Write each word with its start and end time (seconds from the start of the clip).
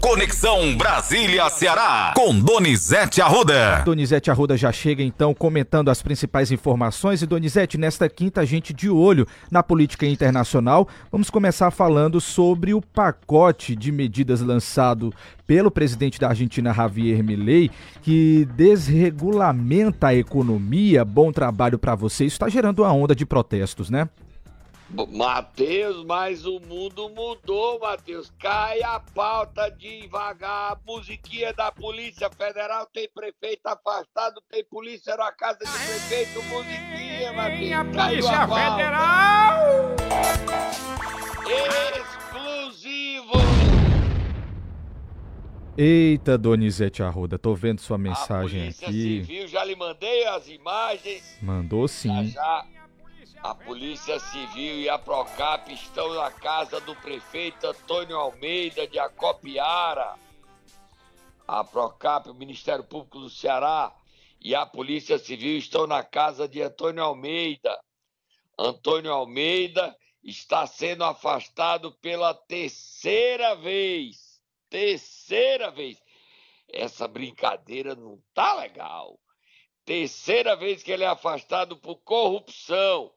Conexão 0.00 0.74
Brasília-Ceará, 0.78 2.14
com 2.16 2.40
Donizete 2.40 3.20
Arruda. 3.20 3.82
Donizete 3.84 4.30
Arruda 4.30 4.56
já 4.56 4.72
chega 4.72 5.02
então 5.02 5.34
comentando 5.34 5.90
as 5.90 6.00
principais 6.00 6.50
informações. 6.50 7.20
E 7.20 7.26
Donizete, 7.26 7.76
nesta 7.76 8.08
quinta, 8.08 8.40
a 8.40 8.44
gente 8.46 8.72
de 8.72 8.88
olho 8.88 9.26
na 9.50 9.62
política 9.62 10.06
internacional. 10.06 10.88
Vamos 11.12 11.28
começar 11.28 11.70
falando 11.70 12.18
sobre 12.18 12.72
o 12.72 12.80
pacote 12.80 13.76
de 13.76 13.92
medidas 13.92 14.40
lançado 14.40 15.12
pelo 15.46 15.70
presidente 15.70 16.18
da 16.18 16.28
Argentina, 16.28 16.72
Javier 16.72 17.22
Milei, 17.22 17.70
que 18.00 18.48
desregulamenta 18.56 20.08
a 20.08 20.14
economia. 20.14 21.04
Bom 21.04 21.30
trabalho 21.30 21.78
para 21.78 21.94
você. 21.94 22.24
Isso 22.24 22.36
está 22.36 22.48
gerando 22.48 22.82
uma 22.82 22.92
onda 22.92 23.14
de 23.14 23.26
protestos, 23.26 23.90
né? 23.90 24.08
Matheus, 24.92 26.04
mas 26.04 26.44
o 26.44 26.58
mundo 26.60 27.08
mudou, 27.10 27.78
Matheus. 27.78 28.32
Cai 28.38 28.82
a 28.82 28.98
pauta 28.98 29.70
devagar. 29.70 30.72
A 30.72 30.78
musiquinha 30.84 31.52
da 31.52 31.70
Polícia 31.70 32.28
Federal 32.30 32.86
tem 32.92 33.08
prefeito 33.14 33.66
afastado, 33.66 34.42
tem 34.50 34.64
polícia 34.64 35.16
na 35.16 35.30
casa 35.32 35.58
de 35.58 35.70
prefeito, 35.70 36.42
musiquinha, 36.44 37.32
Matheus. 37.32 37.72
A 37.72 37.84
Polícia 37.84 38.38
a 38.38 38.48
Federal! 38.48 39.60
Exclusivo! 42.00 43.32
Eita, 45.78 46.36
Donizete 46.36 47.02
Arruda, 47.02 47.38
tô 47.38 47.54
vendo 47.54 47.80
sua 47.80 47.96
mensagem 47.96 48.60
a 48.60 48.64
Polícia 48.64 48.88
aqui. 48.88 49.24
Civil, 49.24 49.46
já 49.48 49.64
lhe 49.64 49.76
mandei 49.76 50.26
as 50.26 50.48
imagens. 50.48 51.38
Mandou 51.40 51.86
sim. 51.86 52.26
Já, 52.28 52.64
já. 52.64 52.79
A 53.42 53.54
Polícia 53.54 54.18
Civil 54.18 54.80
e 54.80 54.88
a 54.88 54.98
Procap 54.98 55.72
estão 55.72 56.14
na 56.14 56.30
casa 56.30 56.80
do 56.80 56.94
prefeito 56.96 57.66
Antônio 57.66 58.16
Almeida 58.16 58.86
de 58.86 58.98
Acopiara. 58.98 60.16
A 61.46 61.64
Procap, 61.64 62.28
o 62.28 62.34
Ministério 62.34 62.84
Público 62.84 63.20
do 63.20 63.28
Ceará 63.28 63.94
e 64.40 64.54
a 64.54 64.64
Polícia 64.64 65.18
Civil 65.18 65.58
estão 65.58 65.86
na 65.86 66.02
casa 66.02 66.48
de 66.48 66.62
Antônio 66.62 67.02
Almeida. 67.02 67.78
Antônio 68.58 69.12
Almeida 69.12 69.96
está 70.22 70.66
sendo 70.66 71.04
afastado 71.04 71.92
pela 72.00 72.32
terceira 72.32 73.54
vez. 73.54 74.40
Terceira 74.68 75.70
vez. 75.70 76.00
Essa 76.68 77.08
brincadeira 77.08 77.94
não 77.94 78.22
tá 78.32 78.54
legal. 78.54 79.18
Terceira 79.90 80.54
vez 80.54 80.84
que 80.84 80.92
ele 80.92 81.02
é 81.02 81.08
afastado 81.08 81.76
por 81.76 81.96
corrupção. 81.96 83.10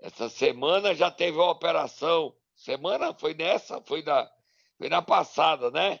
Essa 0.00 0.30
semana 0.30 0.94
já 0.94 1.10
teve 1.10 1.36
uma 1.36 1.50
operação. 1.50 2.32
Semana 2.54 3.12
foi 3.12 3.34
nessa, 3.34 3.78
foi 3.82 4.02
na, 4.02 4.26
foi 4.78 4.88
na 4.88 5.02
passada, 5.02 5.70
né? 5.70 6.00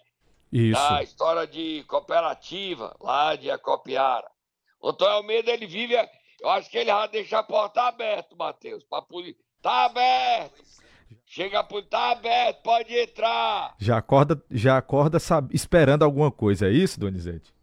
Isso. 0.50 0.80
A 0.80 1.02
história 1.02 1.46
de 1.46 1.84
cooperativa 1.86 2.96
lá 3.02 3.36
de 3.36 3.50
Acopiara. 3.50 4.26
O 4.80 4.88
Antônio 4.88 5.12
Almeida, 5.12 5.50
ele 5.50 5.66
vive. 5.66 5.94
Eu 6.40 6.48
acho 6.48 6.70
que 6.70 6.78
ele 6.78 6.90
vai 6.90 7.06
deixar 7.10 7.40
a 7.40 7.42
porta 7.42 7.82
aberta, 7.82 8.34
Matheus. 8.34 8.82
Pra 8.84 9.02
polícia. 9.02 9.44
Tá 9.60 9.84
aberto! 9.84 10.64
Chega 11.26 11.62
polícia, 11.62 11.90
tá 11.90 12.12
aberto, 12.12 12.62
pode 12.62 12.98
entrar! 12.98 13.74
Já 13.78 13.98
acorda, 13.98 14.42
já 14.50 14.78
acorda 14.78 15.20
sabe, 15.20 15.54
esperando 15.54 16.02
alguma 16.02 16.32
coisa, 16.32 16.66
é 16.66 16.70
isso, 16.70 16.98
Donizete? 16.98 17.57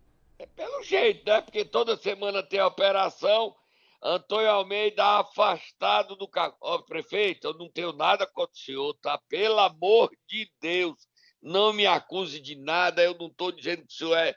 Pelo 0.55 0.83
jeito, 0.83 1.29
né? 1.29 1.41
Porque 1.41 1.65
toda 1.65 1.97
semana 1.97 2.41
tem 2.41 2.61
operação 2.61 3.55
Antônio 4.01 4.51
Almeida 4.51 5.03
afastado 5.19 6.15
do 6.15 6.27
cargo. 6.27 6.55
Ó, 6.61 6.77
prefeito, 6.79 7.47
eu 7.47 7.53
não 7.55 7.69
tenho 7.69 7.91
nada 7.91 8.27
contra 8.27 8.53
o 8.53 8.57
senhor, 8.57 8.93
tá? 9.01 9.17
Pelo 9.27 9.59
amor 9.59 10.11
de 10.27 10.49
Deus, 10.61 11.07
não 11.41 11.73
me 11.73 11.87
acuse 11.87 12.39
de 12.39 12.55
nada. 12.55 13.03
Eu 13.03 13.15
não 13.15 13.27
estou 13.27 13.51
dizendo 13.51 13.81
que 13.85 13.93
o 13.93 13.97
senhor 13.97 14.15
é. 14.15 14.35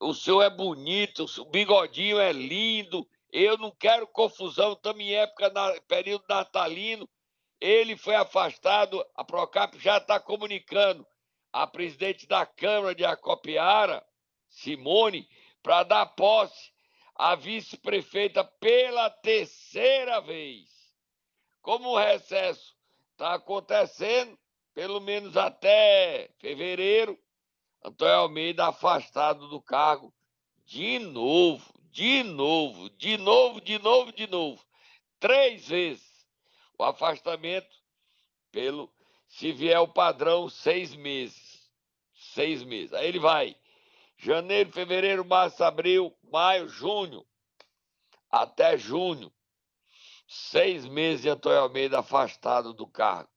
O 0.00 0.14
senhor 0.14 0.42
é 0.42 0.50
bonito, 0.50 1.26
o 1.38 1.44
bigodinho 1.44 2.18
é 2.18 2.32
lindo. 2.32 3.06
Eu 3.32 3.58
não 3.58 3.70
quero 3.70 4.06
confusão. 4.06 4.72
Estamos 4.72 5.00
em 5.02 5.14
época, 5.14 5.50
na, 5.50 5.80
período 5.82 6.24
natalino. 6.28 7.08
Ele 7.60 7.96
foi 7.96 8.14
afastado. 8.14 9.04
A 9.14 9.24
Procap 9.24 9.78
já 9.78 9.98
está 9.98 10.20
comunicando 10.20 11.06
a 11.52 11.66
presidente 11.66 12.26
da 12.26 12.46
Câmara 12.46 12.94
de 12.94 13.04
Acopiara, 13.04 14.04
Simone, 14.48 15.28
para 15.62 15.82
dar 15.84 16.06
posse 16.06 16.72
a 17.14 17.34
vice-prefeita 17.34 18.42
pela 18.44 19.08
terceira 19.08 20.20
vez. 20.20 20.68
Como 21.60 21.90
o 21.90 21.98
recesso 21.98 22.74
está 23.12 23.34
acontecendo, 23.34 24.38
pelo 24.74 25.00
menos 25.00 25.36
até 25.36 26.30
fevereiro, 26.38 27.18
Antônio 27.84 28.14
Almeida 28.14 28.66
afastado 28.66 29.48
do 29.48 29.60
cargo 29.60 30.12
de 30.66 30.98
novo, 30.98 31.72
de 31.90 32.22
novo, 32.22 32.88
de 32.90 33.16
novo, 33.16 33.60
de 33.60 33.78
novo, 33.78 34.12
de 34.12 34.26
novo. 34.26 34.64
Três 35.20 35.68
vezes 35.68 36.26
o 36.78 36.84
afastamento 36.84 37.76
pelo, 38.50 38.92
se 39.28 39.52
vier 39.52 39.78
o 39.78 39.86
padrão, 39.86 40.48
seis 40.48 40.94
meses. 40.94 41.70
Seis 42.14 42.62
meses. 42.62 42.92
Aí 42.92 43.08
ele 43.08 43.18
vai 43.18 43.56
janeiro, 44.22 44.70
fevereiro, 44.70 45.24
março, 45.24 45.64
abril, 45.64 46.16
maio, 46.30 46.68
junho, 46.68 47.26
até 48.30 48.78
junho. 48.78 49.32
Seis 50.28 50.86
meses 50.86 51.22
de 51.22 51.28
Antônio 51.28 51.58
Almeida 51.58 51.98
afastado 51.98 52.72
do 52.72 52.86
cargo. 52.86 53.28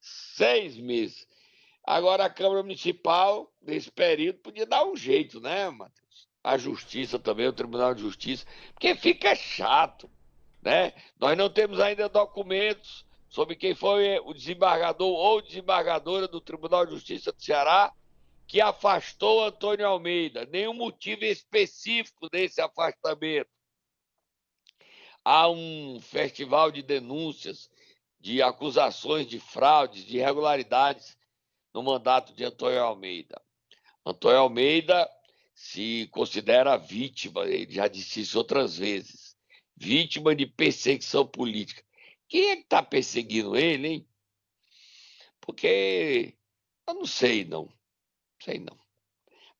Seis 0.00 0.76
meses. 0.76 1.26
Agora 1.84 2.24
a 2.24 2.30
Câmara 2.30 2.62
Municipal, 2.62 3.52
nesse 3.60 3.90
período, 3.90 4.38
podia 4.38 4.64
dar 4.64 4.84
um 4.86 4.96
jeito, 4.96 5.40
né, 5.40 5.68
Matheus? 5.68 6.28
A 6.42 6.56
Justiça 6.56 7.18
também, 7.18 7.48
o 7.48 7.52
Tribunal 7.52 7.92
de 7.92 8.00
Justiça, 8.00 8.46
porque 8.72 8.94
fica 8.94 9.34
chato, 9.34 10.08
né? 10.62 10.92
Nós 11.18 11.36
não 11.36 11.50
temos 11.50 11.80
ainda 11.80 12.08
documentos 12.08 13.04
sobre 13.28 13.56
quem 13.56 13.74
foi 13.74 14.20
o 14.20 14.32
desembargador 14.32 15.08
ou 15.08 15.42
desembargadora 15.42 16.28
do 16.28 16.40
Tribunal 16.40 16.86
de 16.86 16.92
Justiça 16.92 17.32
do 17.32 17.42
Ceará 17.42 17.92
que 18.46 18.60
afastou 18.60 19.44
Antônio 19.44 19.86
Almeida, 19.86 20.46
nenhum 20.46 20.74
motivo 20.74 21.24
específico 21.24 22.28
desse 22.30 22.60
afastamento. 22.60 23.50
Há 25.24 25.48
um 25.50 26.00
festival 26.00 26.70
de 26.70 26.82
denúncias, 26.82 27.68
de 28.20 28.40
acusações 28.40 29.26
de 29.26 29.40
fraudes, 29.40 30.04
de 30.04 30.18
irregularidades 30.18 31.16
no 31.74 31.82
mandato 31.82 32.32
de 32.32 32.44
Antônio 32.44 32.82
Almeida. 32.82 33.40
Antônio 34.04 34.38
Almeida 34.38 35.10
se 35.52 36.06
considera 36.12 36.76
vítima, 36.76 37.44
ele 37.44 37.72
já 37.72 37.88
disse 37.88 38.20
isso 38.20 38.38
outras 38.38 38.78
vezes, 38.78 39.36
vítima 39.74 40.34
de 40.34 40.46
perseguição 40.46 41.26
política. 41.26 41.82
Quem 42.28 42.50
é 42.50 42.56
que 42.56 42.62
está 42.62 42.82
perseguindo 42.82 43.56
ele, 43.56 43.88
hein? 43.88 44.08
Porque 45.40 46.36
eu 46.86 46.94
não 46.94 47.06
sei, 47.06 47.44
não. 47.44 47.75
Sei 48.42 48.58
não. 48.58 48.76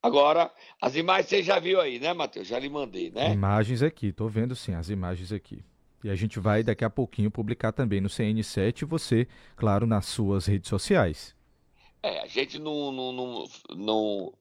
Agora, 0.03 0.53
as 0.81 0.94
imagens 0.94 1.28
você 1.28 1.42
já 1.42 1.59
viu 1.59 1.81
aí, 1.81 1.98
né, 1.98 2.12
Matheus? 2.12 2.47
Já 2.47 2.59
lhe 2.59 2.69
mandei, 2.69 3.10
né? 3.10 3.32
Imagens 3.32 3.82
aqui, 3.82 4.12
tô 4.12 4.28
vendo 4.28 4.54
sim, 4.54 4.75
as 4.75 4.88
imagens 4.88 5.32
aqui. 5.32 5.64
E 6.04 6.10
a 6.10 6.14
gente 6.14 6.38
vai 6.38 6.62
daqui 6.62 6.84
a 6.84 6.91
pouquinho 6.91 7.31
publicar 7.31 7.72
também 7.72 8.00
no 8.00 8.09
CN7 8.09 8.82
e 8.82 8.84
você, 8.84 9.26
claro, 9.56 9.87
nas 9.87 10.06
suas 10.06 10.47
redes 10.47 10.69
sociais. 10.69 11.34
É, 12.03 12.20
a 12.20 12.26
gente 12.26 12.59
não, 12.59 12.92
não, 12.92 13.12
não, 13.12 13.44
não, 13.70 14.34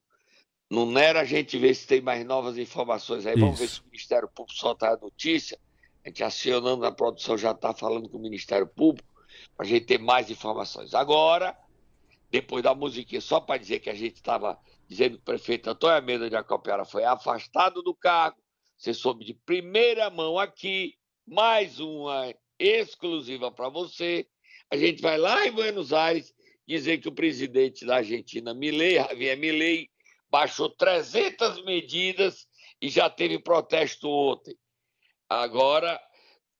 não 0.69 0.85
nera 0.85 1.21
a 1.21 1.25
gente 1.25 1.57
ver 1.57 1.73
se 1.73 1.87
tem 1.87 2.01
mais 2.01 2.23
novas 2.23 2.57
informações 2.59 3.25
aí. 3.25 3.33
Isso. 3.33 3.41
Vamos 3.41 3.59
ver 3.59 3.67
se 3.67 3.79
o 3.79 3.85
Ministério 3.85 4.27
Público 4.27 4.59
solta 4.59 4.89
a 4.89 4.97
notícia. 4.97 5.57
A 6.03 6.09
gente 6.09 6.23
acionando 6.23 6.83
na 6.83 6.91
produção 6.91 7.35
já 7.35 7.51
está 7.51 7.73
falando 7.73 8.07
com 8.07 8.17
o 8.17 8.21
Ministério 8.21 8.67
Público 8.67 9.09
para 9.57 9.65
a 9.65 9.69
gente 9.69 9.85
ter 9.85 9.97
mais 9.97 10.29
informações. 10.29 10.93
Agora, 10.93 11.57
depois 12.35 12.61
da 12.61 12.75
musiquinha, 12.75 13.21
só 13.21 13.39
para 13.39 13.57
dizer 13.57 13.79
que 13.79 13.89
a 13.89 13.93
gente 13.93 14.15
estava 14.15 14.59
dizendo 14.89 15.15
que 15.15 15.21
o 15.21 15.25
prefeito 15.25 15.69
Antônio 15.69 15.95
Almeida 15.95 16.29
de 16.29 16.35
Acopiara 16.35 16.83
foi 16.83 17.05
afastado 17.05 17.81
do 17.81 17.95
cargo. 17.95 18.37
Você 18.77 18.93
soube 18.93 19.23
de 19.23 19.33
primeira 19.33 20.09
mão 20.09 20.37
aqui, 20.37 20.95
mais 21.25 21.79
uma 21.79 22.35
exclusiva 22.59 23.49
para 23.49 23.69
você. 23.69 24.27
A 24.69 24.75
gente 24.75 25.01
vai 25.01 25.17
lá 25.17 25.47
em 25.47 25.51
Buenos 25.53 25.93
Aires 25.93 26.33
dizer 26.67 26.97
que 26.97 27.07
o 27.07 27.13
presidente 27.13 27.85
da 27.85 27.97
Argentina, 27.97 28.53
Milei, 28.53 28.95
Javier 28.95 29.37
Milei, 29.37 29.89
baixou 30.29 30.69
300 30.69 31.63
medidas 31.63 32.45
e 32.81 32.89
já 32.89 33.09
teve 33.09 33.39
protesto 33.39 34.09
ontem. 34.09 34.57
Agora, 35.29 35.97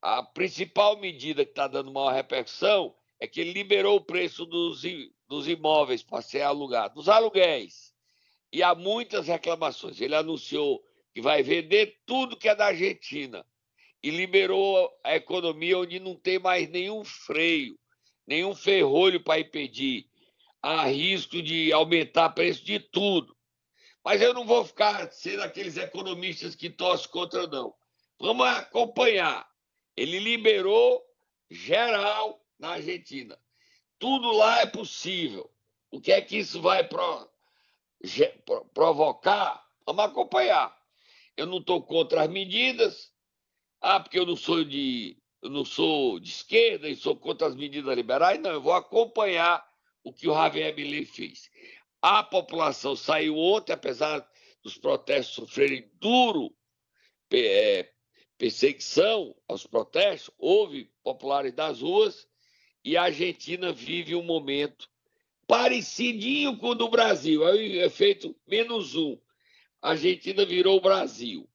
a 0.02 0.24
principal 0.24 0.98
medida 1.02 1.44
que 1.44 1.52
está 1.52 1.68
dando 1.68 1.92
maior 1.92 2.14
repercussão 2.14 2.96
é 3.20 3.28
que 3.28 3.42
ele 3.42 3.52
liberou 3.52 3.98
o 3.98 4.06
preço 4.06 4.46
dos, 4.46 4.86
dos 5.28 5.48
imóveis 5.48 6.04
para 6.04 6.22
ser 6.22 6.42
alugado, 6.42 6.96
dos 6.96 7.10
aluguéis. 7.10 7.94
E 8.52 8.64
há 8.64 8.74
muitas 8.74 9.28
reclamações. 9.28 10.00
Ele 10.00 10.16
anunciou 10.16 10.84
que 11.14 11.22
vai 11.22 11.44
vender 11.44 12.00
tudo 12.06 12.38
que 12.38 12.48
é 12.48 12.56
da 12.56 12.68
Argentina 12.68 13.46
e 14.02 14.10
liberou 14.12 14.92
a 15.04 15.16
economia 15.16 15.80
onde 15.80 16.00
não 16.00 16.16
tem 16.16 16.38
mais 16.38 16.70
nenhum 16.70 17.04
freio, 17.04 17.78
nenhum 18.28 18.54
ferrolho 18.54 19.24
para 19.24 19.40
impedir 19.40 20.08
há 20.62 20.88
risco 20.88 21.42
de 21.44 21.72
aumentar 21.72 22.30
preço 22.32 22.66
de 22.66 22.80
tudo. 22.80 23.36
Mas 24.04 24.20
eu 24.20 24.34
não 24.34 24.46
vou 24.46 24.66
ficar 24.66 25.12
sendo 25.12 25.44
aqueles 25.44 25.78
economistas 25.78 26.56
que 26.56 26.70
torcem 26.70 27.10
contra, 27.12 27.46
não. 27.46 27.74
Vamos 28.20 28.48
acompanhar. 28.48 29.48
Ele 29.96 30.20
liberou 30.20 31.04
geral 31.50 32.44
na 32.58 32.72
Argentina. 32.72 33.40
Tudo 34.00 34.32
lá 34.32 34.62
é 34.62 34.66
possível. 34.66 35.50
O 35.92 36.02
que 36.02 36.12
é 36.12 36.22
que 36.22 36.38
isso 36.38 36.62
vai 36.62 36.88
pro, 36.88 37.30
provocar? 38.74 39.66
Vamos 39.86 40.06
acompanhar. 40.06 40.76
Eu 41.38 41.46
não 41.46 41.60
estou 41.60 41.82
contra 41.82 42.24
as 42.24 42.30
medidas. 42.30 43.14
Ah, 43.82 44.00
porque 44.00 44.20
eu 44.20 44.26
não 44.26 44.36
sou 44.36 44.64
de 44.64 45.18
eu 45.42 45.50
não 45.50 45.64
sou 45.64 46.20
de 46.20 46.30
esquerda 46.30 46.90
e 46.90 46.96
sou 46.96 47.16
contra 47.16 47.48
as 47.48 47.56
medidas 47.56 47.96
liberais. 47.96 48.40
Não, 48.40 48.52
eu 48.52 48.62
vou 48.62 48.74
acompanhar 48.74 49.64
o 50.04 50.12
que 50.12 50.28
o 50.28 50.34
Javier 50.34 50.76
Milei 50.76 51.06
fez. 51.06 51.52
A 52.02 52.24
população 52.24 52.96
saiu 52.96 53.38
ontem, 53.38 53.72
apesar 53.74 54.28
dos 54.64 54.78
protestos 54.78 55.36
sofrerem 55.36 55.88
duro 56.00 56.52
é, 57.32 57.92
perseguição 58.38 59.36
aos 59.48 59.68
protestos, 59.68 60.34
houve 60.38 60.92
populares 61.04 61.54
das 61.54 61.82
ruas 61.82 62.28
e 62.86 62.96
a 62.96 63.06
Argentina 63.06 63.74
vive 63.74 64.14
um 64.16 64.24
momento 64.24 64.88
parecidinho 65.48 66.56
com 66.56 66.70
o 66.70 66.76
do 66.76 66.88
Brasil. 66.88 67.44
Aí 67.44 67.80
é 67.80 67.90
feito 67.90 68.36
menos 68.48 68.96
um. 68.96 69.18
A 69.82 69.92
Argentina 69.92 70.46
virou 70.46 70.78
o 70.78 70.82
Brasil 70.82 71.50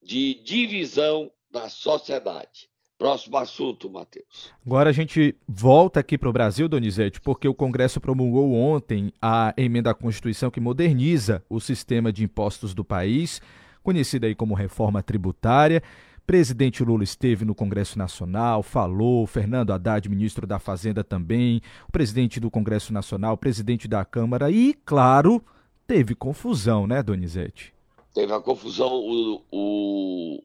de 0.00 0.34
divisão 0.44 1.30
da 1.50 1.68
sociedade. 1.68 2.70
Próximo 2.96 3.36
assunto, 3.38 3.90
Matheus. 3.90 4.52
Agora 4.64 4.90
a 4.90 4.92
gente 4.92 5.34
volta 5.48 6.00
aqui 6.00 6.16
para 6.16 6.28
o 6.28 6.32
Brasil, 6.32 6.68
Donizete, 6.68 7.20
porque 7.20 7.48
o 7.48 7.54
Congresso 7.54 8.00
promulgou 8.00 8.52
ontem 8.52 9.12
a 9.20 9.52
emenda 9.56 9.90
à 9.90 9.94
Constituição 9.94 10.50
que 10.50 10.60
moderniza 10.60 11.42
o 11.48 11.58
sistema 11.58 12.12
de 12.12 12.22
impostos 12.22 12.74
do 12.74 12.84
país, 12.84 13.40
conhecida 13.82 14.26
aí 14.26 14.34
como 14.34 14.54
reforma 14.54 15.02
tributária. 15.02 15.82
Presidente 16.30 16.84
Lula 16.84 17.02
esteve 17.02 17.44
no 17.44 17.56
Congresso 17.56 17.98
Nacional, 17.98 18.62
falou, 18.62 19.26
Fernando 19.26 19.72
Haddad, 19.72 20.08
ministro 20.08 20.46
da 20.46 20.60
Fazenda 20.60 21.02
também, 21.02 21.60
o 21.88 21.90
presidente 21.90 22.38
do 22.38 22.48
Congresso 22.48 22.92
Nacional, 22.92 23.36
presidente 23.36 23.88
da 23.88 24.04
Câmara 24.04 24.48
e, 24.48 24.72
claro, 24.84 25.44
teve 25.88 26.14
confusão, 26.14 26.86
né, 26.86 27.02
Donizete? 27.02 27.74
Teve 28.14 28.32
a 28.32 28.38
confusão, 28.38 28.92
o, 28.92 29.42
o 29.50 30.44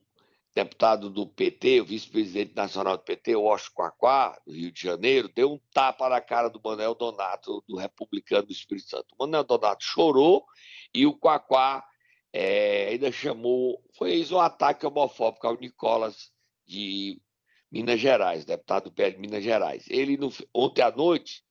deputado 0.55 1.07
do 1.07 1.27
PT, 1.27 1.81
o 1.81 1.85
vice-presidente 1.85 2.55
nacional 2.55 2.97
do 2.97 3.03
PT, 3.03 3.35
Washington 3.35 3.75
Quaquá, 3.75 4.39
do 4.43 4.53
Rio 4.53 4.71
de 4.71 4.81
Janeiro, 4.81 5.29
deu 5.35 5.53
um 5.53 5.59
tapa 5.71 6.09
na 6.09 6.19
cara 6.19 6.49
do 6.49 6.59
Manuel 6.65 6.95
Donato, 6.95 7.63
do 7.69 7.77
republicano 7.77 8.47
do 8.47 8.51
Espírito 8.51 8.89
Santo. 8.89 9.13
O 9.15 9.23
Manuel 9.23 9.43
Donato 9.43 9.83
chorou 9.83 10.45
e 10.91 11.05
o 11.05 11.13
Quaquá 11.13 11.83
é, 12.37 12.89
ainda 12.89 13.09
chamou, 13.13 13.81
fez 13.97 14.29
um 14.29 14.39
ataque 14.41 14.85
homofóbico 14.85 15.47
ao 15.47 15.55
Nicolas 15.57 16.33
de 16.67 17.21
Minas 17.71 17.97
Gerais, 17.97 18.43
deputado 18.43 18.85
do 18.85 18.91
PL 18.91 19.15
de 19.15 19.21
Minas 19.21 19.41
Gerais. 19.41 19.85
Ele, 19.89 20.17
no, 20.17 20.29
ontem 20.53 20.81
à 20.81 20.91
noite, 20.91 21.45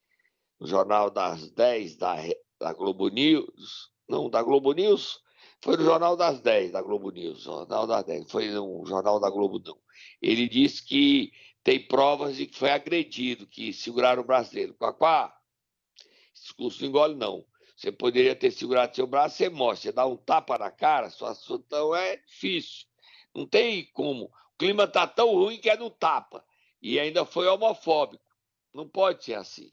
no 0.61 0.67
Jornal 0.67 1.11
das 1.11 1.51
10 1.53 1.97
da, 1.97 2.17
da 2.61 2.75
Globo 2.75 3.09
News, 3.09 3.91
não, 4.07 4.29
da 4.29 4.43
Globo 4.43 4.75
News, 4.75 5.23
foi 5.63 5.79
no 5.79 5.85
Jornal 5.85 6.19
das 6.19 6.43
10 6.43 6.73
da 6.73 6.83
Globo 6.83 7.11
News, 7.11 7.41
Jornal 7.41 7.87
das 7.87 8.05
10, 8.05 8.31
foi 8.31 8.51
no 8.51 8.85
Jornal 8.85 9.19
da 9.19 9.31
Globo 9.31 9.59
não. 9.65 9.79
Ele 10.21 10.47
disse 10.47 10.85
que 10.85 11.33
tem 11.63 11.81
provas 11.81 12.37
de 12.37 12.47
que 12.47 12.59
foi 12.59 12.71
agredido, 12.71 13.47
que 13.47 13.73
seguraram 13.73 14.21
o 14.21 14.27
brasileiro. 14.27 14.75
Quaquá, 14.75 15.35
discurso 16.35 16.83
não 16.83 16.89
engole 16.91 17.15
não. 17.15 17.43
Você 17.85 17.93
poderia 17.93 18.35
ter 18.35 18.51
segurado 18.51 18.97
seu 18.97 19.07
braço, 19.07 19.37
você 19.37 19.51
mostra, 19.51 19.91
você 19.91 19.93
dá 19.93 20.07
um 20.07 20.17
tapa 20.17 20.57
na 20.57 20.71
cara, 20.71 21.11
sua 21.11 21.35
situação 21.35 21.95
é 21.95 22.17
difícil. 22.17 22.87
Não 23.35 23.45
tem 23.47 23.85
como. 23.93 24.25
O 24.25 24.57
clima 24.57 24.85
está 24.85 25.07
tão 25.07 25.35
ruim 25.35 25.59
que 25.59 25.69
é 25.69 25.77
no 25.77 25.91
tapa. 25.91 26.43
E 26.81 26.99
ainda 26.99 27.27
foi 27.27 27.47
homofóbico. 27.47 28.25
Não 28.73 28.89
pode 28.89 29.23
ser 29.23 29.35
assim. 29.35 29.71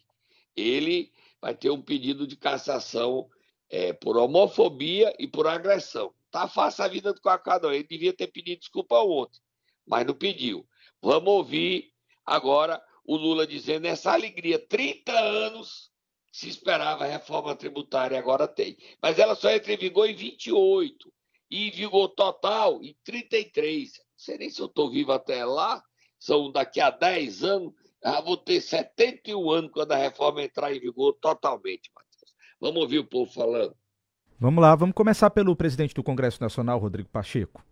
Ele 0.57 1.09
vai 1.39 1.55
ter 1.55 1.69
um 1.69 1.81
pedido 1.81 2.27
de 2.27 2.35
cassação 2.35 3.29
é, 3.69 3.93
por 3.93 4.17
homofobia 4.17 5.15
e 5.17 5.25
por 5.25 5.47
agressão. 5.47 6.13
Tá 6.29 6.49
fácil 6.49 6.83
a 6.83 6.89
vida 6.89 7.13
do 7.13 7.21
Cacá, 7.21 7.61
não. 7.63 7.71
Ele 7.71 7.85
devia 7.85 8.11
ter 8.11 8.27
pedido 8.27 8.59
desculpa 8.59 8.99
ontem, 8.99 9.39
mas 9.87 10.05
não 10.05 10.13
pediu. 10.13 10.67
Vamos 11.01 11.29
ouvir 11.31 11.93
agora 12.25 12.83
o 13.05 13.15
Lula 13.15 13.47
dizendo 13.47 13.85
essa 13.85 14.11
alegria. 14.11 14.59
30 14.59 15.17
anos 15.17 15.90
se 16.31 16.48
esperava 16.48 17.04
a 17.04 17.07
reforma 17.07 17.56
tributária, 17.56 18.18
agora 18.18 18.48
tem. 18.48 18.78
Mas 19.01 19.19
ela 19.19 19.36
só 19.36 19.51
entra 19.51 19.74
em 19.74 19.78
vigor 19.78 20.10
em 20.10 20.16
28 20.16 21.12
e 21.50 21.68
em 21.68 21.72
vigor 21.72 22.07
total 22.10 22.81
em 22.81 22.95
33. 23.04 23.89
Não 23.98 24.06
sei 24.16 24.38
nem 24.38 24.50
se 24.50 24.62
eu 24.62 24.68
estou 24.68 24.89
vivo 24.89 25.12
até 25.12 25.44
lá, 25.44 25.83
são 26.18 26.51
daqui 26.51 26.80
a 26.80 26.89
10 26.89 27.44
anos, 27.44 27.74
já 28.04 28.22
vou 28.22 28.38
ter 28.38 28.62
71 28.62 29.51
anos 29.51 29.72
quando 29.72 29.92
a 29.92 29.98
reforma 29.98 30.42
entrar 30.42 30.74
em 30.74 30.80
vigor 30.80 31.13
totalmente, 31.19 31.92
Matheus. 31.94 32.33
Vamos 32.60 32.81
ouvir 32.81 33.00
o 33.00 33.06
povo 33.06 33.31
falando. 33.31 33.75
Vamos 34.39 34.62
lá, 34.62 34.74
vamos 34.75 34.95
começar 34.95 35.30
pelo 35.30 35.56
presidente 35.56 35.94
do 35.94 36.01
Congresso 36.01 36.42
Nacional, 36.42 36.80
Rodrigo 36.80 37.10
Pacheco. 37.10 37.63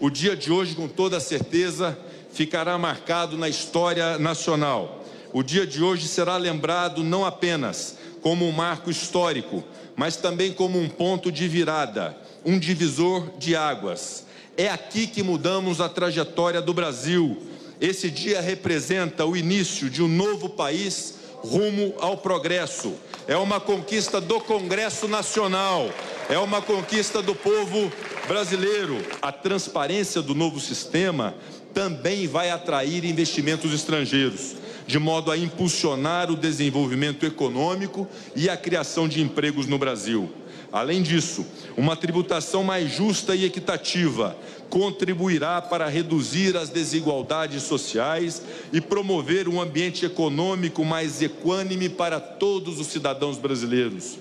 O 0.00 0.10
dia 0.10 0.36
de 0.36 0.52
hoje, 0.52 0.76
com 0.76 0.86
toda 0.86 1.18
certeza, 1.18 1.98
ficará 2.30 2.78
marcado 2.78 3.36
na 3.36 3.48
história 3.48 4.16
nacional 4.16 5.04
o 5.32 5.42
dia 5.42 5.66
de 5.66 5.82
hoje 5.82 6.08
será 6.08 6.36
lembrado 6.36 7.02
não 7.02 7.24
apenas 7.24 7.96
como 8.22 8.46
um 8.46 8.52
marco 8.52 8.90
histórico, 8.90 9.62
mas 9.94 10.16
também 10.16 10.52
como 10.52 10.78
um 10.78 10.88
ponto 10.88 11.30
de 11.30 11.46
virada, 11.46 12.16
um 12.44 12.58
divisor 12.58 13.30
de 13.38 13.54
águas. 13.54 14.24
É 14.56 14.68
aqui 14.68 15.06
que 15.06 15.22
mudamos 15.22 15.80
a 15.80 15.88
trajetória 15.88 16.60
do 16.60 16.74
Brasil. 16.74 17.36
Esse 17.80 18.10
dia 18.10 18.40
representa 18.40 19.24
o 19.24 19.36
início 19.36 19.88
de 19.88 20.02
um 20.02 20.08
novo 20.08 20.48
país 20.48 21.14
rumo 21.36 21.94
ao 22.00 22.16
progresso. 22.16 22.94
É 23.26 23.36
uma 23.36 23.60
conquista 23.60 24.20
do 24.20 24.40
Congresso 24.40 25.06
Nacional, 25.06 25.90
é 26.28 26.38
uma 26.38 26.60
conquista 26.60 27.22
do 27.22 27.34
povo 27.34 27.92
brasileiro. 28.26 28.96
A 29.22 29.30
transparência 29.30 30.22
do 30.22 30.34
novo 30.34 30.58
sistema 30.58 31.34
também 31.72 32.26
vai 32.26 32.50
atrair 32.50 33.04
investimentos 33.04 33.72
estrangeiros 33.72 34.56
de 34.88 34.98
modo 34.98 35.30
a 35.30 35.36
impulsionar 35.36 36.30
o 36.30 36.36
desenvolvimento 36.36 37.26
econômico 37.26 38.08
e 38.34 38.48
a 38.48 38.56
criação 38.56 39.06
de 39.06 39.20
empregos 39.20 39.66
no 39.66 39.78
Brasil. 39.78 40.30
Além 40.72 41.02
disso, 41.02 41.46
uma 41.76 41.94
tributação 41.94 42.64
mais 42.64 42.90
justa 42.90 43.34
e 43.34 43.44
equitativa 43.44 44.34
contribuirá 44.70 45.60
para 45.60 45.88
reduzir 45.88 46.56
as 46.56 46.70
desigualdades 46.70 47.62
sociais 47.62 48.42
e 48.72 48.80
promover 48.80 49.46
um 49.46 49.60
ambiente 49.60 50.06
econômico 50.06 50.82
mais 50.84 51.20
equânime 51.20 51.90
para 51.90 52.18
todos 52.18 52.80
os 52.80 52.86
cidadãos 52.86 53.36
brasileiros. 53.36 54.18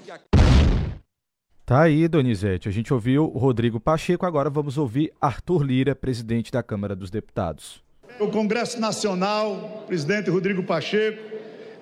Tá 1.66 1.84
aí, 1.84 2.08
Donizete. 2.10 2.68
A 2.68 2.72
gente 2.72 2.94
ouviu 2.94 3.26
Rodrigo 3.26 3.80
Pacheco, 3.80 4.26
agora 4.26 4.50
vamos 4.50 4.78
ouvir 4.78 5.14
Arthur 5.20 5.64
Lira, 5.64 5.96
presidente 5.96 6.52
da 6.52 6.62
Câmara 6.62 6.96
dos 6.96 7.10
Deputados. 7.10 7.87
O 8.20 8.28
Congresso 8.30 8.80
Nacional, 8.80 9.84
presidente 9.86 10.30
Rodrigo 10.30 10.64
Pacheco, 10.64 11.22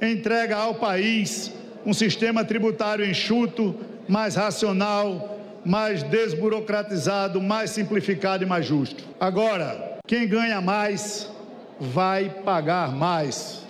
entrega 0.01 0.57
ao 0.57 0.75
país 0.75 1.51
um 1.85 1.93
sistema 1.93 2.43
tributário 2.43 3.05
enxuto, 3.05 3.73
mais 4.07 4.35
racional, 4.35 5.39
mais 5.65 6.03
desburocratizado, 6.03 7.41
mais 7.41 7.69
simplificado 7.69 8.43
e 8.43 8.47
mais 8.47 8.65
justo. 8.65 9.03
Agora, 9.17 9.97
quem 10.05 10.27
ganha 10.27 10.59
mais 10.59 11.31
vai 11.79 12.29
pagar 12.43 12.91
mais. 12.91 13.61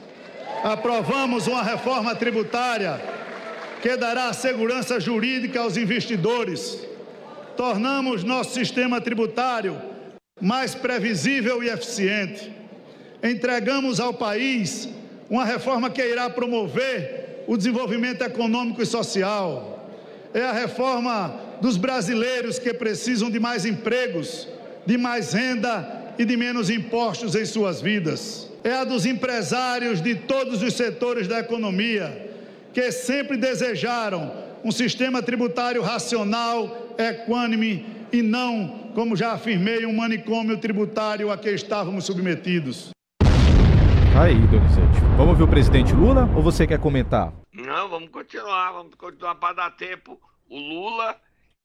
Aprovamos 0.63 1.45
uma 1.45 1.61
reforma 1.61 2.15
tributária 2.15 2.99
que 3.79 3.95
dará 3.95 4.33
segurança 4.33 4.99
jurídica 4.99 5.59
aos 5.59 5.77
investidores. 5.77 6.79
Tornamos 7.55 8.23
nosso 8.23 8.55
sistema 8.55 8.99
tributário 8.99 9.79
mais 10.41 10.75
previsível 10.75 11.63
e 11.63 11.69
eficiente. 11.69 12.51
Entregamos 13.23 14.01
ao 14.01 14.13
país 14.13 14.89
uma 15.29 15.45
reforma 15.45 15.89
que 15.89 16.05
irá 16.05 16.29
promover 16.29 17.43
o 17.47 17.55
desenvolvimento 17.55 18.21
econômico 18.21 18.81
e 18.81 18.85
social. 18.85 19.89
É 20.33 20.43
a 20.43 20.51
reforma 20.51 21.39
dos 21.61 21.77
brasileiros 21.77 22.59
que 22.59 22.73
precisam 22.73 23.31
de 23.31 23.39
mais 23.39 23.65
empregos, 23.65 24.47
de 24.85 24.97
mais 24.97 25.31
renda 25.31 26.13
e 26.19 26.25
de 26.25 26.35
menos 26.35 26.69
impostos 26.69 27.33
em 27.33 27.45
suas 27.45 27.81
vidas. 27.81 28.51
É 28.61 28.73
a 28.73 28.83
dos 28.83 29.05
empresários 29.05 30.01
de 30.01 30.15
todos 30.15 30.61
os 30.61 30.73
setores 30.73 31.29
da 31.29 31.39
economia 31.39 32.29
que 32.73 32.91
sempre 32.91 33.37
desejaram 33.37 34.33
um 34.65 34.71
sistema 34.71 35.21
tributário 35.21 35.81
racional, 35.81 36.93
equânime 36.97 37.85
e 38.11 38.21
não, 38.21 38.84
como 38.95 39.15
já 39.15 39.33
afirmei, 39.33 39.85
um 39.85 39.93
manicômio 39.93 40.57
tributário 40.57 41.29
a 41.29 41.37
que 41.37 41.49
estávamos 41.49 42.05
submetidos. 42.05 42.91
Aí, 44.17 44.35
Donizete. 44.47 45.01
Vamos 45.17 45.37
ver 45.37 45.43
o 45.43 45.47
presidente 45.47 45.93
Lula 45.93 46.29
ou 46.33 46.41
você 46.41 46.65
quer 46.65 46.79
comentar? 46.79 47.33
Não, 47.53 47.65
Não, 47.65 47.89
vamos 47.89 48.09
continuar, 48.09 48.71
vamos 48.71 48.95
continuar 48.95 49.35
para 49.35 49.53
dar 49.53 49.71
tempo 49.71 50.17
o 50.49 50.57
Lula 50.57 51.17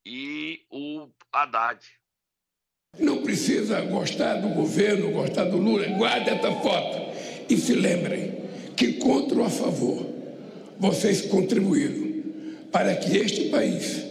e 0.04 0.60
o 0.70 1.08
Haddad. 1.32 1.78
Não 2.98 3.22
precisa 3.22 3.80
gostar 3.82 4.34
do 4.34 4.48
governo, 4.48 5.12
gostar 5.12 5.44
do 5.44 5.56
Lula, 5.56 5.86
guarde 5.96 6.28
essa 6.28 6.50
foto 6.50 6.98
e 7.48 7.56
se 7.56 7.74
lembrem 7.74 8.34
que 8.76 8.94
contra 8.94 9.38
ou 9.38 9.46
a 9.46 9.50
favor 9.50 10.04
vocês 10.80 11.22
contribuíram 11.22 12.24
para 12.72 12.96
que 12.96 13.16
este 13.16 13.50
país, 13.50 14.04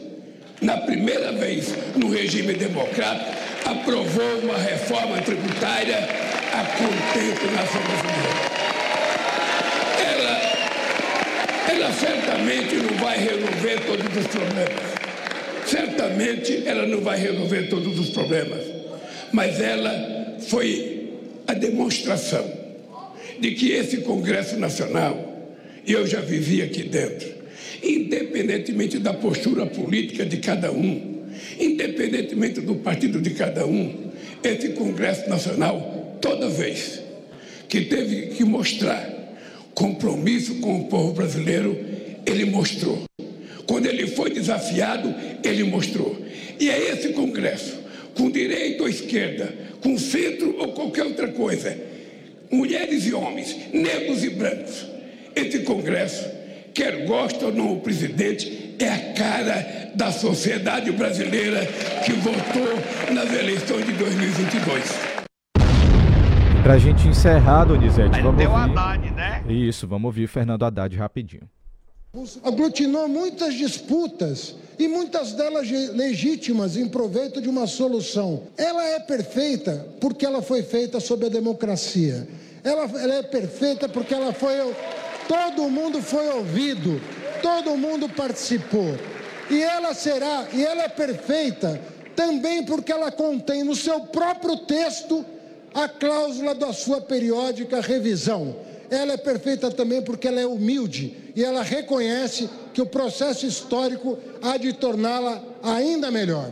na 0.61 0.77
primeira 0.77 1.31
vez 1.31 1.73
no 1.95 2.09
regime 2.09 2.53
democrático, 2.53 3.31
aprovou 3.65 4.39
uma 4.39 4.57
reforma 4.57 5.21
tributária 5.21 5.97
a 5.97 6.65
contento 6.77 7.51
nação 7.55 7.81
brasileira. 7.81 8.59
Ela, 10.05 10.41
ela 11.71 11.93
certamente 11.93 12.75
não 12.75 12.97
vai 12.97 13.17
resolver 13.17 13.79
todos 13.85 14.17
os 14.17 14.27
problemas. 14.27 14.99
Certamente 15.65 16.63
ela 16.65 16.87
não 16.87 17.01
vai 17.01 17.19
resolver 17.19 17.63
todos 17.69 17.99
os 17.99 18.09
problemas. 18.09 18.63
Mas 19.31 19.61
ela 19.61 20.37
foi 20.47 21.13
a 21.47 21.53
demonstração 21.53 22.59
de 23.39 23.51
que 23.51 23.71
esse 23.71 23.97
Congresso 23.97 24.57
Nacional, 24.57 25.47
e 25.85 25.93
eu 25.93 26.05
já 26.05 26.19
vivi 26.19 26.61
aqui 26.61 26.83
dentro, 26.83 27.38
independentemente 27.83 28.99
da 28.99 29.13
postura 29.13 29.65
política 29.65 30.25
de 30.25 30.37
cada 30.37 30.71
um, 30.71 31.19
independentemente 31.59 32.61
do 32.61 32.75
partido 32.75 33.21
de 33.21 33.31
cada 33.31 33.65
um, 33.65 34.09
esse 34.43 34.69
Congresso 34.69 35.29
Nacional, 35.29 36.17
toda 36.21 36.49
vez 36.49 37.01
que 37.67 37.81
teve 37.81 38.27
que 38.27 38.43
mostrar 38.43 39.17
compromisso 39.73 40.55
com 40.55 40.81
o 40.81 40.85
povo 40.85 41.13
brasileiro, 41.13 41.77
ele 42.25 42.45
mostrou. 42.45 43.03
Quando 43.65 43.85
ele 43.85 44.07
foi 44.07 44.31
desafiado, 44.31 45.13
ele 45.43 45.63
mostrou. 45.63 46.17
E 46.59 46.69
é 46.69 46.91
esse 46.91 47.09
Congresso, 47.09 47.77
com 48.15 48.29
direita 48.29 48.83
ou 48.83 48.89
esquerda, 48.89 49.53
com 49.81 49.97
centro 49.97 50.57
ou 50.57 50.73
qualquer 50.73 51.05
outra 51.05 51.27
coisa, 51.29 51.77
mulheres 52.51 53.05
e 53.05 53.13
homens, 53.13 53.55
negros 53.71 54.23
e 54.23 54.29
brancos, 54.31 54.85
esse 55.35 55.59
Congresso 55.59 56.38
quer 56.79 57.05
goste 57.05 57.43
ou 57.43 57.53
não 57.53 57.73
o 57.73 57.81
presidente, 57.81 58.73
é 58.79 58.87
a 58.87 59.13
cara 59.13 59.91
da 59.95 60.13
sociedade 60.13 60.89
brasileira 60.93 61.59
que 62.05 62.13
votou 62.13 63.13
nas 63.13 63.33
eleições 63.33 63.85
de 63.85 63.91
2022. 63.91 64.83
Pra 66.63 66.77
gente 66.77 67.05
encerrar, 67.05 67.65
Donizete, 67.65 68.21
vamos 68.21 68.45
ouvir. 68.45 68.47
Haddad, 68.47 69.11
né? 69.11 69.43
Isso, 69.49 69.85
vamos 69.85 70.05
ouvir 70.05 70.27
Fernando 70.27 70.63
Haddad 70.63 70.95
rapidinho. 70.95 71.49
aglutinou 72.45 73.09
muitas 73.09 73.55
disputas 73.55 74.55
e 74.77 74.87
muitas 74.87 75.33
delas 75.33 75.69
legítimas 75.69 76.77
em 76.77 76.87
proveito 76.87 77.41
de 77.41 77.49
uma 77.49 77.67
solução. 77.67 78.43
Ela 78.57 78.85
é 78.85 78.99
perfeita 79.01 79.85
porque 79.99 80.25
ela 80.25 80.41
foi 80.41 80.63
feita 80.63 81.01
sob 81.01 81.25
a 81.25 81.29
democracia. 81.29 82.25
Ela, 82.63 82.83
ela 82.83 83.15
é 83.15 83.23
perfeita 83.23 83.89
porque 83.89 84.13
ela 84.13 84.31
foi. 84.31 84.53
Todo 85.29 85.69
mundo 85.69 86.01
foi 86.01 86.27
ouvido, 86.29 86.99
todo 87.43 87.77
mundo 87.77 88.09
participou. 88.09 88.97
E 89.47 89.61
ela 89.61 89.93
será, 89.93 90.47
e 90.51 90.65
ela 90.65 90.83
é 90.85 90.89
perfeita 90.89 91.79
também 92.15 92.65
porque 92.65 92.91
ela 92.91 93.11
contém 93.11 93.63
no 93.63 93.75
seu 93.75 93.99
próprio 94.01 94.57
texto 94.65 95.23
a 95.71 95.87
cláusula 95.87 96.55
da 96.55 96.73
sua 96.73 96.99
periódica 96.99 97.79
revisão. 97.79 98.55
Ela 98.89 99.13
é 99.13 99.17
perfeita 99.17 99.69
também 99.69 100.01
porque 100.01 100.27
ela 100.27 100.41
é 100.41 100.47
humilde 100.47 101.31
e 101.35 101.43
ela 101.43 101.61
reconhece 101.61 102.49
que 102.73 102.81
o 102.81 102.87
processo 102.87 103.45
histórico 103.45 104.17
há 104.41 104.57
de 104.57 104.73
torná-la 104.73 105.43
ainda 105.61 106.09
melhor. 106.09 106.49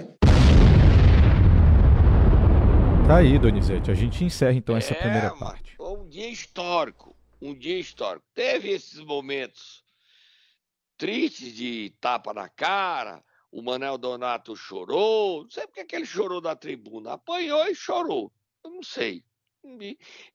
Tá 3.07 3.17
aí, 3.17 3.39
Donizete. 3.39 3.89
A 3.89 3.95
gente 3.95 4.23
encerra 4.23 4.53
então 4.53 4.77
essa 4.77 4.93
É, 4.93 4.97
primeira 4.97 5.31
parte. 5.31 5.73
um 5.79 6.07
dia 6.07 6.29
histórico. 6.29 7.16
Um 7.41 7.53
dia 7.53 7.79
histórico. 7.79 8.25
Teve 8.33 8.69
esses 8.69 8.99
momentos 8.99 9.83
tristes 10.97 11.53
de 11.53 11.95
tapa 12.01 12.33
na 12.33 12.49
cara. 12.49 13.23
O 13.51 13.61
Manel 13.61 13.97
Donato 13.97 14.55
chorou. 14.55 15.43
Não 15.43 15.49
sei 15.49 15.65
porque 15.67 15.85
que 15.85 15.95
ele 15.95 16.05
chorou 16.05 16.41
da 16.41 16.55
tribuna. 16.55 17.13
Apanhou 17.13 17.65
e 17.67 17.75
chorou. 17.75 18.31
Eu 18.63 18.71
não 18.71 18.83
sei. 18.83 19.23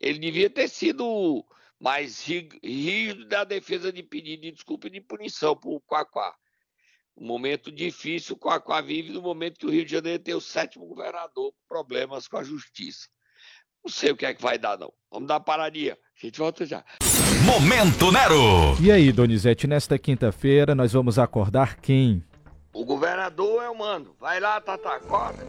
Ele 0.01 0.19
devia 0.19 0.51
ter 0.51 0.69
sido 0.69 1.45
mais 1.81 2.25
rígido 2.25 3.27
da 3.27 3.43
defesa 3.45 3.93
de 3.93 4.03
pedido 4.03 4.43
de 4.43 4.53
desculpa 4.53 4.87
e 4.87 4.91
de 4.91 5.01
punição 5.01 5.57
para 5.57 5.71
o 5.71 5.81
Quaquá. 5.81 6.37
Um 7.17 7.27
momento 7.27 7.73
difícil, 7.73 8.37
o 8.37 8.39
Quaquá 8.39 8.81
vive 8.81 9.11
no 9.11 9.21
momento 9.21 9.59
que 9.59 9.67
o 9.67 9.71
Rio 9.71 9.85
de 9.85 9.91
Janeiro 9.91 10.23
tem 10.23 10.35
o 10.35 10.41
sétimo 10.41 10.87
governador 10.87 11.53
com 11.53 11.67
problemas 11.67 12.29
com 12.29 12.37
a 12.37 12.45
justiça. 12.45 13.09
Não 13.85 13.91
sei 13.91 14.13
o 14.13 14.17
que 14.17 14.25
é 14.25 14.33
que 14.33 14.41
vai 14.41 14.59
dar, 14.59 14.79
não. 14.79 14.93
Vamos 15.11 15.27
dar 15.27 15.35
uma 15.35 15.41
paradinha. 15.41 15.95
A 15.95 16.27
gente 16.27 16.39
volta 16.39 16.65
já. 16.65 16.85
Momento 17.45 18.13
Nero. 18.13 18.81
E 18.81 18.93
aí, 18.93 19.11
Donizete, 19.11 19.67
nesta 19.67 19.99
quinta-feira 19.99 20.73
nós 20.75 20.93
vamos 20.93 21.19
acordar 21.19 21.77
quem? 21.81 22.25
O 22.73 22.85
governador 22.85 23.63
é 23.63 23.69
o 23.69 23.77
mano. 23.77 24.15
Vai 24.21 24.39
lá, 24.39 24.61
Tata, 24.61 24.89
acorda. 24.89 25.45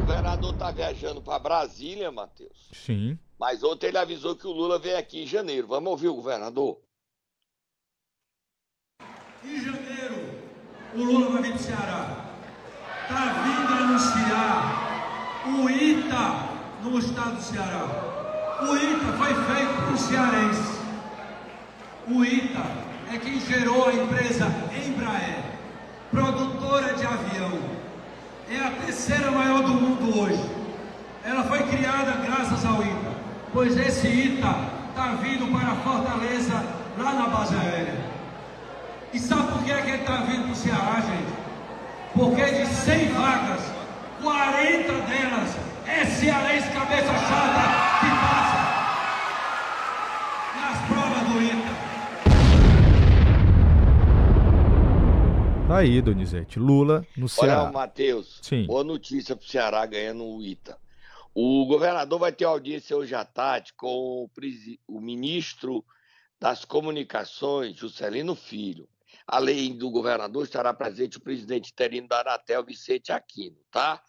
O 0.00 0.06
governador 0.06 0.54
tá 0.54 0.70
viajando 0.70 1.20
para 1.20 1.38
Brasília, 1.40 2.10
Matheus. 2.12 2.68
Sim. 2.72 3.18
Mas 3.38 3.64
ontem 3.64 3.88
ele 3.88 3.98
avisou 3.98 4.36
que 4.36 4.46
o 4.46 4.52
Lula 4.52 4.78
vem 4.78 4.94
aqui 4.94 5.24
em 5.24 5.26
janeiro. 5.26 5.66
Vamos 5.66 5.90
ouvir 5.90 6.08
o 6.08 6.14
governador? 6.14 6.78
Em 9.42 9.58
janeiro, 9.58 10.34
o 10.94 11.02
Lula 11.02 11.30
vai 11.30 11.42
vir 11.42 11.52
para 11.52 11.60
o 11.60 11.62
Ceará. 11.62 12.06
Está 13.02 13.42
vindo 13.42 13.72
anunciar 13.72 14.90
o 15.46 15.70
ITA 15.70 16.50
no 16.82 16.98
estado 16.98 17.36
do 17.36 17.42
Ceará. 17.42 17.86
O 18.60 18.76
ITA 18.76 19.12
foi 19.16 19.34
feito 19.34 19.82
para 19.82 19.94
o 19.94 19.98
cearense. 19.98 20.80
O 22.06 22.22
ITA 22.22 22.66
é 23.14 23.18
quem 23.18 23.40
gerou 23.40 23.88
a 23.88 23.94
empresa 23.94 24.46
Embraer, 24.76 25.42
produtora 26.10 26.92
de 26.92 27.06
avião. 27.06 27.58
É 28.50 28.58
a 28.58 28.70
terceira 28.84 29.30
maior 29.30 29.62
do 29.62 29.68
mundo 29.68 30.20
hoje. 30.20 30.44
Ela 31.24 31.44
foi 31.44 31.62
criada 31.62 32.12
graças 32.26 32.62
ao 32.66 32.82
ITA, 32.82 33.12
pois 33.54 33.74
esse 33.74 34.06
ITA 34.06 34.54
está 34.90 35.14
vindo 35.14 35.50
para 35.50 35.76
Fortaleza, 35.76 36.62
lá 36.98 37.14
na 37.14 37.26
base 37.28 37.54
aérea. 37.54 38.19
E 39.12 39.18
sabe 39.18 39.52
por 39.52 39.64
que, 39.64 39.72
é 39.72 39.82
que 39.82 39.88
ele 39.90 40.02
está 40.02 40.16
vindo 40.22 40.44
para 40.44 40.52
o 40.52 40.54
Ceará, 40.56 41.00
gente? 41.00 41.32
Porque 42.14 42.44
de 42.44 42.66
100 42.66 43.08
vagas, 43.08 43.60
40 44.22 44.92
delas 44.92 45.56
é 45.86 46.04
cearense 46.06 46.68
cabeça 46.72 47.06
chata 47.06 47.62
que 48.00 48.10
passa 48.20 48.60
nas 50.60 50.78
provas 50.88 51.28
do 51.28 51.42
ITA. 51.42 51.70
Tá 55.68 55.76
aí, 55.78 56.00
Donizete. 56.02 56.58
Lula 56.58 57.04
no 57.16 57.24
Olha, 57.24 57.28
Ceará. 57.28 57.72
Matheus. 57.72 58.38
Sim. 58.42 58.66
Boa 58.66 58.84
notícia 58.84 59.34
para 59.36 59.44
o 59.44 59.48
Ceará 59.48 59.86
ganhando 59.86 60.24
o 60.24 60.42
ITA. 60.42 60.78
O 61.34 61.64
governador 61.66 62.18
vai 62.18 62.32
ter 62.32 62.44
audiência 62.44 62.96
hoje 62.96 63.14
à 63.14 63.24
tarde 63.24 63.72
com 63.76 64.24
o, 64.24 64.28
presi- 64.34 64.80
o 64.86 65.00
ministro 65.00 65.84
das 66.40 66.64
Comunicações, 66.64 67.76
Juscelino 67.76 68.34
Filho. 68.34 68.88
Além 69.32 69.76
do 69.78 69.88
governador, 69.92 70.42
estará 70.42 70.74
presente 70.74 71.16
o 71.16 71.20
presidente 71.20 71.70
interino 71.70 72.08
da 72.08 72.20
Anatel, 72.20 72.64
Vicente 72.64 73.12
Aquino, 73.12 73.56
tá? 73.70 74.02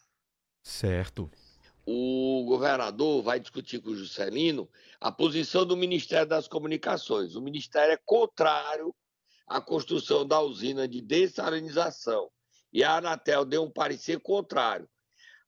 Certo. 0.64 1.30
o 1.86 2.44
governador 2.48 3.22
vai 3.24 3.40
discutir 3.40 3.80
com 3.82 3.90
o 3.90 3.96
Juscelino 3.96 4.70
a 5.00 5.12
posição 5.12 5.66
do 5.66 5.76
Ministério 5.76 6.28
das 6.28 6.48
Comunicações. 6.48 7.36
O 7.36 7.42
Ministério 7.42 7.94
é 7.94 8.00
contrário 8.06 8.96
à 9.48 9.60
construção 9.60 10.26
da 10.26 10.40
usina 10.40 10.88
de 10.88 11.02
dessalinização. 11.02 12.30
E 12.72 12.84
a 12.84 12.98
Anatel 12.98 13.44
deu 13.46 13.64
um 13.64 13.70
parecer 13.72 14.20
contrário. 14.20 14.88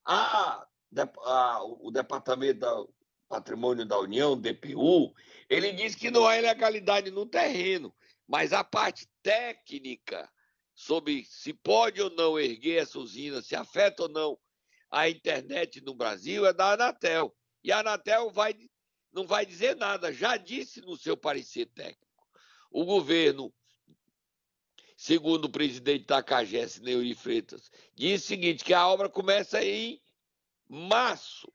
A- 0.05 0.65
a- 1.25 1.63
o 1.63 1.91
Departamento 1.91 2.59
do 2.59 2.93
Patrimônio 3.29 3.85
da 3.85 3.99
União, 3.99 4.35
DPU, 4.35 5.13
ele 5.49 5.71
diz 5.71 5.93
que 5.95 6.09
não 6.11 6.25
há 6.27 6.37
ilegalidade 6.37 7.11
no 7.11 7.25
terreno, 7.27 7.93
mas 8.27 8.53
a 8.53 8.63
parte 8.63 9.07
técnica 9.21 10.31
sobre 10.73 11.25
se 11.25 11.53
pode 11.53 12.01
ou 12.01 12.09
não 12.09 12.39
erguer 12.39 12.81
essa 12.81 12.99
usina, 12.99 13.41
se 13.41 13.55
afeta 13.55 14.03
ou 14.03 14.09
não 14.09 14.39
a 14.89 15.09
internet 15.09 15.81
no 15.81 15.95
Brasil 15.95 16.45
é 16.45 16.53
da 16.53 16.73
Anatel. 16.73 17.35
E 17.63 17.71
a 17.71 17.79
Anatel 17.79 18.29
vai, 18.31 18.55
não 19.11 19.25
vai 19.25 19.45
dizer 19.45 19.75
nada, 19.75 20.13
já 20.13 20.37
disse 20.37 20.81
no 20.81 20.95
seu 20.95 21.17
parecer 21.17 21.65
técnico. 21.67 22.07
O 22.69 22.85
governo 22.85 23.53
segundo 24.95 25.45
o 25.45 25.51
presidente 25.51 26.05
da 26.05 26.23
CAGES, 26.23 26.79
Neuri 26.79 27.13
Freitas, 27.13 27.69
diz 27.93 28.23
o 28.23 28.27
seguinte, 28.27 28.63
que 28.63 28.73
a 28.73 28.87
obra 28.87 29.09
começa 29.09 29.61
em 29.61 30.01
março. 30.69 31.51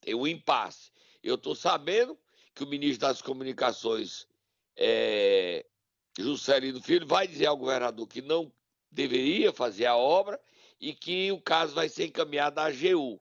Tem 0.00 0.14
um 0.14 0.26
impasse. 0.26 0.90
Eu 1.22 1.34
estou 1.34 1.54
sabendo 1.54 2.18
que 2.54 2.64
o 2.64 2.66
ministro 2.66 3.06
das 3.06 3.20
Comunicações, 3.20 4.26
é, 4.76 5.64
Juscelino 6.18 6.82
Filho, 6.82 7.06
vai 7.06 7.26
dizer 7.26 7.46
ao 7.46 7.56
governador 7.56 8.06
que 8.06 8.22
não 8.22 8.52
deveria 8.90 9.52
fazer 9.52 9.86
a 9.86 9.96
obra 9.96 10.40
e 10.80 10.94
que 10.94 11.32
o 11.32 11.40
caso 11.40 11.74
vai 11.74 11.88
ser 11.88 12.06
encaminhado 12.06 12.60
à 12.60 12.66
AGU. 12.66 13.20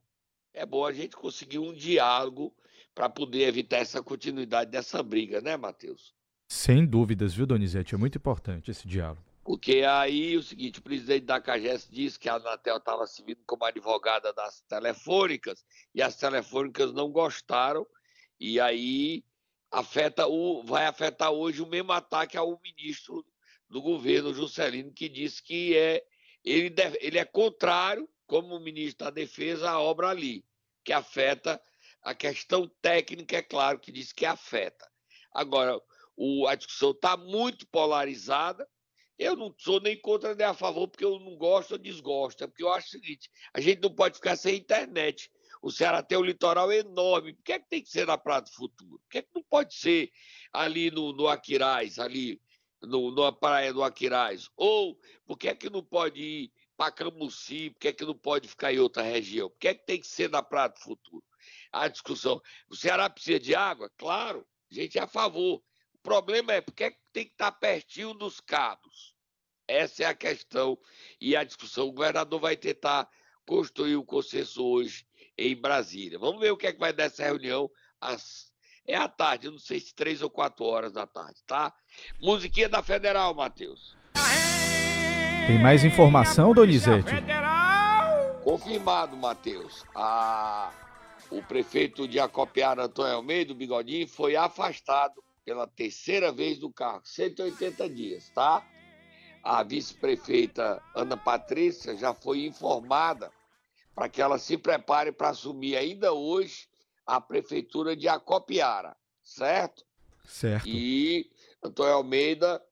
É 0.54 0.66
bom 0.66 0.86
a 0.86 0.94
gente 0.94 1.16
conseguir 1.16 1.60
um 1.60 1.74
diálogo 1.74 2.54
para 2.94 3.10
poder 3.10 3.48
evitar 3.48 3.78
essa 3.78 4.04
continuidade 4.04 4.70
dessa 4.70 5.02
briga, 5.02 5.42
né, 5.42 5.58
Matheus? 5.58 6.14
Sem 6.48 6.86
dúvidas, 6.86 7.34
viu, 7.34 7.48
Donizete? 7.48 7.96
É 7.96 7.98
muito 7.98 8.18
importante 8.18 8.70
esse 8.70 8.88
diálogo. 8.88 9.24
Porque 9.44 9.84
aí 9.84 10.38
o 10.38 10.44
seguinte, 10.44 10.80
o 10.80 10.84
presidente 10.84 11.26
da 11.26 11.42
CAGES 11.42 11.90
disse 11.92 12.18
que 12.18 12.30
a 12.30 12.36
Anatel 12.36 12.78
estava 12.78 13.06
se 13.08 13.22
vindo 13.24 13.42
como 13.46 13.66
advogada 13.66 14.32
das 14.32 14.62
telefônicas 14.62 15.66
e 15.94 16.02
as 16.02 16.16
telefônicas 16.16 16.94
não 16.94 17.12
gostaram 17.12 17.86
e 18.40 18.60
aí 18.60 19.24
afeta 19.74 20.28
o, 20.28 20.62
vai 20.64 20.86
afetar 20.86 21.32
hoje 21.32 21.62
o 21.62 21.66
mesmo 21.66 21.92
ataque 21.92 22.38
ao 22.38 22.60
ministro 22.62 23.26
do 23.68 23.82
governo, 23.82 24.32
Juscelino, 24.32 24.94
que 24.94 25.10
disse 25.10 25.42
que 25.42 25.76
é, 25.76 26.06
ele, 26.46 26.70
deve, 26.70 27.00
ele 27.02 27.18
é 27.18 27.26
contrário, 27.26 28.08
como 28.28 28.60
ministro 28.60 29.06
da 29.06 29.12
Defesa, 29.12 29.72
à 29.72 29.82
obra 29.82 30.10
ali, 30.10 30.46
que 30.84 30.94
afeta 30.94 31.60
a 32.04 32.14
questão 32.14 32.68
técnica, 32.84 33.38
é 33.38 33.42
claro 33.42 33.80
que 33.80 33.92
diz 33.92 34.14
que 34.14 34.28
afeta. 34.28 34.88
Agora, 35.34 35.82
o, 36.16 36.48
a 36.48 36.54
discussão 36.54 36.92
está 36.92 37.18
muito 37.18 37.66
polarizada. 37.68 38.70
Eu 39.18 39.36
não 39.36 39.56
sou 39.58 39.80
nem 39.80 40.00
contra 40.00 40.36
nem 40.36 40.46
a 40.46 40.54
favor, 40.54 40.88
porque 40.88 41.06
eu 41.06 41.20
não 41.20 41.36
gosto 41.36 41.72
ou 41.72 41.78
desgosto. 41.80 42.44
É 42.44 42.48
porque 42.48 42.64
eu 42.64 42.72
acho 42.72 42.88
o 42.88 42.92
seguinte: 42.92 43.30
a 43.54 43.60
gente 43.60 43.82
não 43.82 43.94
pode 43.94 44.16
ficar 44.16 44.36
sem 44.36 44.58
internet. 44.58 45.32
O 45.64 45.72
Ceará 45.72 46.04
tem 46.04 46.18
um 46.18 46.24
litoral 46.24 46.70
enorme. 46.74 47.34
Por 47.34 47.42
que, 47.42 47.54
é 47.54 47.60
que 47.60 47.70
tem 47.70 47.82
que 47.82 47.90
ser 47.90 48.06
na 48.06 48.18
Praia 48.18 48.42
do 48.42 48.52
Futuro? 48.52 49.00
Por 49.00 49.10
que, 49.10 49.20
é 49.20 49.22
que 49.22 49.30
não 49.34 49.44
pode 49.44 49.74
ser 49.74 50.12
ali 50.52 50.92
no, 50.92 51.14
no 51.14 51.30
Aquiraz, 51.30 52.00
ali 52.00 52.42
no, 52.82 53.16
na 53.16 53.32
praia 53.32 53.72
do 53.72 53.82
Aquiraz? 53.82 54.50
Ou 54.58 55.00
por 55.26 55.38
que, 55.38 55.48
é 55.48 55.56
que 55.56 55.70
não 55.70 55.82
pode 55.82 56.22
ir 56.22 56.52
para 56.76 56.92
Camusim? 56.92 57.72
Por 57.72 57.80
que, 57.80 57.88
é 57.88 57.94
que 57.94 58.04
não 58.04 58.14
pode 58.14 58.46
ficar 58.50 58.74
em 58.74 58.80
outra 58.80 59.04
região? 59.04 59.50
Por 59.50 59.58
que, 59.58 59.70
é 59.70 59.74
que 59.74 59.86
tem 59.86 60.02
que 60.02 60.08
ser 60.08 60.30
na 60.30 60.44
Praia 60.44 60.68
do 60.68 60.80
Futuro? 60.80 61.24
A 61.72 61.88
discussão. 61.88 62.42
O 62.68 62.76
Ceará 62.76 63.10
precisa 63.10 63.40
de 63.40 63.56
água? 63.56 63.90
Claro, 63.98 64.46
a 64.70 64.76
gente 64.76 65.00
é 65.00 65.02
a 65.02 65.08
favor. 65.08 65.64
O 65.94 66.00
problema 66.04 66.52
é 66.52 66.60
porque 66.60 66.84
é 66.84 66.92
que 66.92 67.00
tem 67.14 67.24
que 67.24 67.32
estar 67.32 67.54
pertinho 67.54 68.14
dos 68.14 68.42
cabos. 68.42 69.16
Essa 69.66 70.04
é 70.04 70.06
a 70.08 70.14
questão 70.14 70.78
e 71.22 71.38
a 71.38 71.44
discussão. 71.46 71.88
O 71.88 71.94
governador 71.94 72.42
vai 72.42 72.58
tentar 72.58 73.10
construir 73.46 73.96
o 73.96 74.06
consenso 74.06 74.62
hoje 74.62 75.06
em 75.38 75.56
Brasília. 75.56 76.20
Vamos 76.20 76.40
ver 76.40 76.52
o 76.52 76.58
que 76.58 76.68
é 76.68 76.74
que 76.74 76.80
vai 76.80 76.94
dessa 76.94 77.24
reunião 77.24 77.70
às 78.00 78.52
é 78.86 78.96
à 78.96 79.08
tarde, 79.08 79.50
não 79.50 79.58
sei 79.58 79.80
se 79.80 79.96
três 79.96 80.22
ou 80.22 80.30
quatro 80.30 80.66
horas 80.66 80.92
da 80.92 81.08
tarde, 81.08 81.42
tá? 81.48 81.74
Musiquinha 82.22 82.68
da 82.68 82.84
Federal, 82.84 83.34
Matheus. 83.34 83.96
Tem 85.48 85.58
mais 85.58 85.86
informação, 85.86 86.54
Donizete? 86.54 87.12
Confirmado, 88.44 89.16
Matheus. 89.16 89.86
A... 89.96 90.72
O 91.32 91.42
prefeito 91.42 92.08
de 92.08 92.20
Acopiara, 92.20 92.84
Antônio 92.84 93.16
Almeida, 93.16 93.54
o 93.54 93.56
Bigodinho, 93.56 94.08
foi 94.08 94.36
afastado 94.36 95.24
pela 95.44 95.66
terceira 95.66 96.32
vez 96.32 96.60
do 96.60 96.72
cargo, 96.72 97.02
180 97.06 97.90
dias, 97.90 98.30
tá? 98.30 98.64
A 99.42 99.64
vice-prefeita 99.64 100.82
Ana 100.94 101.18
Patrícia 101.18 101.98
já 101.98 102.14
foi 102.14 102.46
informada 102.46 103.32
para 103.96 104.10
que 104.10 104.22
ela 104.22 104.38
se 104.38 104.58
prepare 104.58 105.12
para 105.12 105.30
assumir 105.30 105.78
ainda 105.78 106.14
hoje 106.14 106.68
a 107.06 107.20
prefeitura 107.22 107.96
de 107.96 108.08
Acopiara, 108.08 108.96
certo? 109.22 109.86
Certo. 110.26 110.68
E 110.68 111.30
Antônio 111.62 111.94
Almeida 111.94 112.64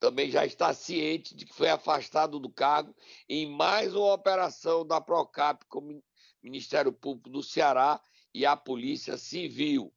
também 0.00 0.30
já 0.30 0.46
está 0.46 0.72
ciente 0.72 1.34
de 1.34 1.44
que 1.44 1.54
foi 1.54 1.68
afastado 1.68 2.38
do 2.38 2.50
cargo 2.50 2.94
em 3.28 3.50
mais 3.50 3.94
uma 3.94 4.12
operação 4.12 4.86
da 4.86 5.00
Procap 5.00 5.64
com 5.66 5.80
o 5.80 6.02
Ministério 6.42 6.92
Público 6.92 7.30
do 7.30 7.42
Ceará 7.42 8.00
e 8.32 8.46
a 8.46 8.56
Polícia 8.56 9.16
Civil. 9.16 9.92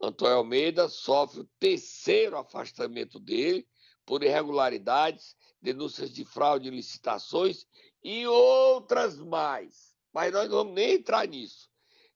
Antônio 0.00 0.36
Almeida 0.36 0.88
sofre 0.88 1.40
o 1.40 1.50
terceiro 1.58 2.38
afastamento 2.38 3.20
dele 3.20 3.66
por 4.06 4.22
irregularidades, 4.22 5.36
denúncias 5.60 6.10
de 6.10 6.24
fraude 6.24 6.68
em 6.68 6.72
licitações 6.72 7.66
e 8.02 8.26
outras 8.26 9.18
mais. 9.18 9.94
Mas 10.12 10.32
nós 10.32 10.48
não 10.48 10.58
vamos 10.58 10.74
nem 10.74 10.94
entrar 10.94 11.26
nisso. 11.26 11.68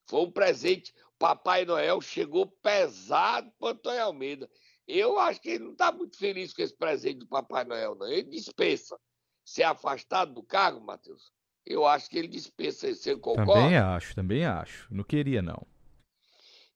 Foi 0.07 0.21
um 0.21 0.31
presente. 0.31 0.93
Papai 1.19 1.65
Noel 1.65 2.01
chegou 2.01 2.47
pesado 2.47 3.51
para 3.59 3.71
Antônio 3.71 4.03
Almeida. 4.03 4.51
Eu 4.87 5.19
acho 5.19 5.41
que 5.41 5.51
ele 5.51 5.65
não 5.65 5.73
está 5.73 5.91
muito 5.91 6.19
feliz 6.19 6.53
com 6.53 6.63
esse 6.63 6.77
presente 6.77 7.21
do 7.21 7.27
Papai 7.27 7.65
Noel, 7.65 7.95
não. 7.95 8.07
Ele 8.07 8.29
dispensa. 8.31 8.99
Ser 9.45 9.63
afastado 9.63 10.33
do 10.33 10.43
cargo, 10.43 10.81
Matheus, 10.81 11.31
eu 11.67 11.87
acho 11.87 12.09
que 12.09 12.19
ele 12.19 12.29
dispensa. 12.29 12.93
Você 12.95 13.15
concorda? 13.15 13.55
Também 13.55 13.77
acho, 13.77 14.15
também 14.15 14.45
acho. 14.45 14.87
Não 14.91 15.05
queria, 15.05 15.43
não. 15.43 15.67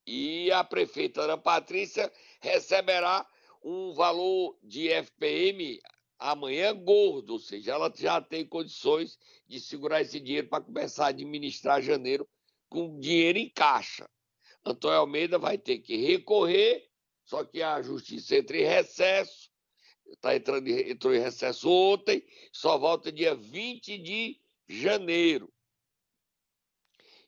E 0.07 0.51
a 0.53 0.63
prefeita 0.65 1.23
Ana 1.23 1.37
Patrícia 1.37 2.11
receberá 2.41 3.27
um 3.63 3.93
valor 3.93 4.59
de 4.63 4.89
FPM 4.89 5.81
amanhã 6.19 6.75
gordo, 6.75 7.35
ou 7.35 7.39
seja, 7.39 7.73
ela 7.73 7.93
já 7.95 8.21
tem 8.21 8.47
condições 8.47 9.19
de 9.47 9.61
segurar 9.61 10.01
esse 10.01 10.19
dinheiro 10.19 10.49
para 10.49 10.65
começar 10.65 11.07
a 11.07 11.09
administrar 11.09 11.81
janeiro 11.81 12.29
com 12.69 12.99
dinheiro 12.99 13.39
em 13.39 13.49
caixa. 13.49 14.09
Antônio 14.65 14.99
Almeida 14.99 15.39
vai 15.39 15.57
ter 15.57 15.79
que 15.79 15.97
recorrer, 15.97 16.89
só 17.25 17.45
que 17.45 17.63
a 17.63 17.81
justiça 17.81 18.37
entra 18.37 18.57
em 18.57 18.65
recesso, 18.65 19.51
tá 20.21 20.35
entrando, 20.35 20.69
entrou 20.69 21.15
em 21.15 21.21
recesso 21.21 21.71
ontem, 21.71 22.27
só 22.53 22.77
volta 22.77 23.13
dia 23.13 23.35
20 23.35 23.99
de 23.99 24.41
janeiro. 24.69 25.53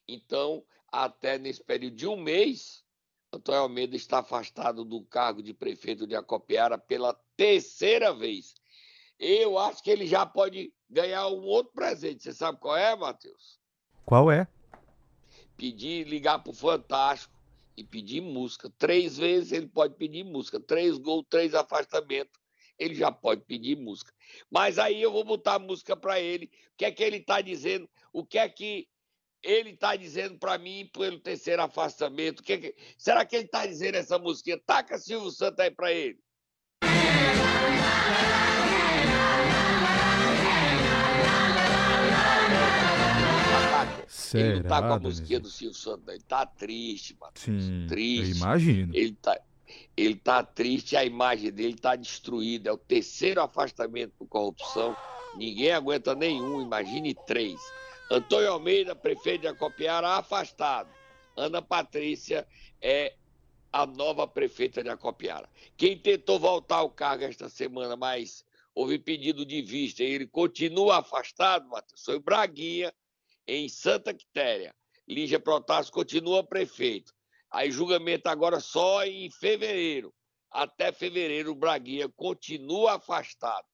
Então, 0.09 0.65
até 0.89 1.39
nesse 1.39 1.63
período 1.63 1.97
de 1.97 2.07
um 2.07 2.17
mês, 2.17 2.85
Antônio 3.33 3.61
Almeida 3.61 3.95
está 3.95 4.19
afastado 4.19 4.85
do 4.85 5.05
cargo 5.05 5.41
de 5.43 5.55
prefeito 5.55 6.07
de 6.07 6.17
Acopiara 6.17 6.77
pela 6.77 7.15
terceira 7.37 8.13
vez. 8.13 8.55
Eu 9.23 9.59
acho 9.59 9.83
que 9.83 9.91
ele 9.91 10.07
já 10.07 10.25
pode 10.25 10.73
ganhar 10.89 11.29
um 11.29 11.43
outro 11.43 11.75
presente. 11.75 12.23
Você 12.23 12.33
sabe 12.33 12.59
qual 12.59 12.75
é, 12.75 12.97
Matheus? 12.97 13.61
Qual 14.07 14.33
é? 14.33 14.49
Pedir, 15.59 16.09
ligar 16.09 16.39
pro 16.39 16.55
Fantástico 16.55 17.39
e 17.77 17.85
pedir 17.85 18.23
música. 18.23 18.73
Três 18.79 19.19
vezes 19.19 19.53
ele 19.53 19.67
pode 19.67 19.95
pedir 19.97 20.25
música. 20.25 20.59
Três 20.59 20.97
gols, 20.97 21.27
três 21.29 21.55
afastamentos. 21.55 22.33
Ele 22.79 22.95
já 22.95 23.13
pode 23.13 23.43
pedir 23.43 23.77
música. 23.77 24.11
Mas 24.51 24.79
aí 24.79 25.03
eu 25.03 25.13
vou 25.13 25.23
botar 25.23 25.59
música 25.59 25.95
para 25.95 26.19
ele. 26.19 26.47
O 26.47 26.79
que 26.79 26.87
é 26.87 26.91
que 26.91 27.03
ele 27.03 27.19
está 27.19 27.43
dizendo? 27.43 27.87
O 28.15 28.25
que 28.25 28.39
é 28.39 28.49
que 28.49 28.89
ele 29.43 29.71
está 29.71 29.97
dizendo 29.97 30.39
para 30.39 30.57
mim 30.57 30.89
pelo 30.95 31.21
terceiro 31.21 31.61
afastamento? 31.61 32.43
Que 32.43 32.55
é 32.55 32.59
que... 32.59 32.75
Será 32.97 33.27
que 33.27 33.37
ele 33.37 33.45
está 33.45 33.67
dizendo 33.67 33.97
essa 33.97 34.19
música? 34.19 34.59
Taca 34.65 34.97
Silvio 34.99 35.31
Santos 35.31 35.61
aí 35.61 35.71
para 35.71 35.93
ele. 35.93 36.19
Será, 44.31 44.47
ele 44.47 44.61
não 44.61 44.69
tá 44.69 44.81
com 44.81 44.93
a 44.93 44.99
musiquinha 45.01 45.41
do 45.41 45.51
Silvio 45.51 45.77
Santos, 45.77 46.07
ele 46.07 46.23
tá 46.23 46.47
triste, 46.47 47.17
mano. 47.19 47.33
Sim, 47.35 47.87
triste. 47.89 48.31
eu 48.31 48.37
imagino. 48.37 48.95
Ele 48.95 49.13
tá, 49.13 49.41
ele 49.97 50.15
tá 50.15 50.43
triste, 50.45 50.97
a 50.97 51.05
imagem 51.05 51.51
dele 51.51 51.75
tá 51.75 51.97
destruída. 51.97 52.71
É 52.71 52.73
o 52.73 52.79
terceiro 52.79 53.41
afastamento 53.41 54.13
por 54.19 54.29
corrupção. 54.29 54.97
Ninguém 55.37 55.73
aguenta 55.73 56.15
nenhum, 56.15 56.63
imagine 56.63 57.15
três. 57.27 57.61
Antônio 58.11 58.53
Almeida, 58.53 58.95
prefeito 58.95 59.43
de 59.43 59.49
Acopiara, 59.49 60.17
afastado. 60.17 60.89
Ana 61.37 61.63
Patrícia 61.63 62.47
é 62.81 63.15
a 63.73 63.87
nova 63.87 64.27
prefeita 64.27 64.83
de 64.83 64.89
Acopiara. 64.89 65.49
Quem 65.77 65.97
tentou 65.97 66.39
voltar 66.39 66.77
ao 66.77 66.91
cargo 66.91 67.25
esta 67.25 67.49
semana, 67.49 67.97
mas 67.97 68.45
houve 68.81 68.99
pedido 68.99 69.45
de 69.45 69.61
vista 69.61 70.03
e 70.03 70.07
ele 70.07 70.27
continua 70.27 71.01
afastado, 71.01 71.69
Matheus, 71.69 72.03
foi 72.03 72.19
Braguinha, 72.19 72.91
em 73.47 73.69
Santa 73.69 74.15
Quitéria. 74.15 74.75
Lígia 75.07 75.39
Protásio 75.39 75.93
continua 75.93 76.43
prefeito. 76.43 77.13
Aí 77.51 77.71
julgamento 77.71 78.27
agora 78.31 78.59
só 78.59 79.05
em 79.05 79.31
fevereiro. 79.33 80.15
Até 80.51 80.93
fevereiro 80.93 81.51
o 81.51 81.55
Braguinha 81.55 82.09
continua 82.09 82.95
afastado. 82.95 83.67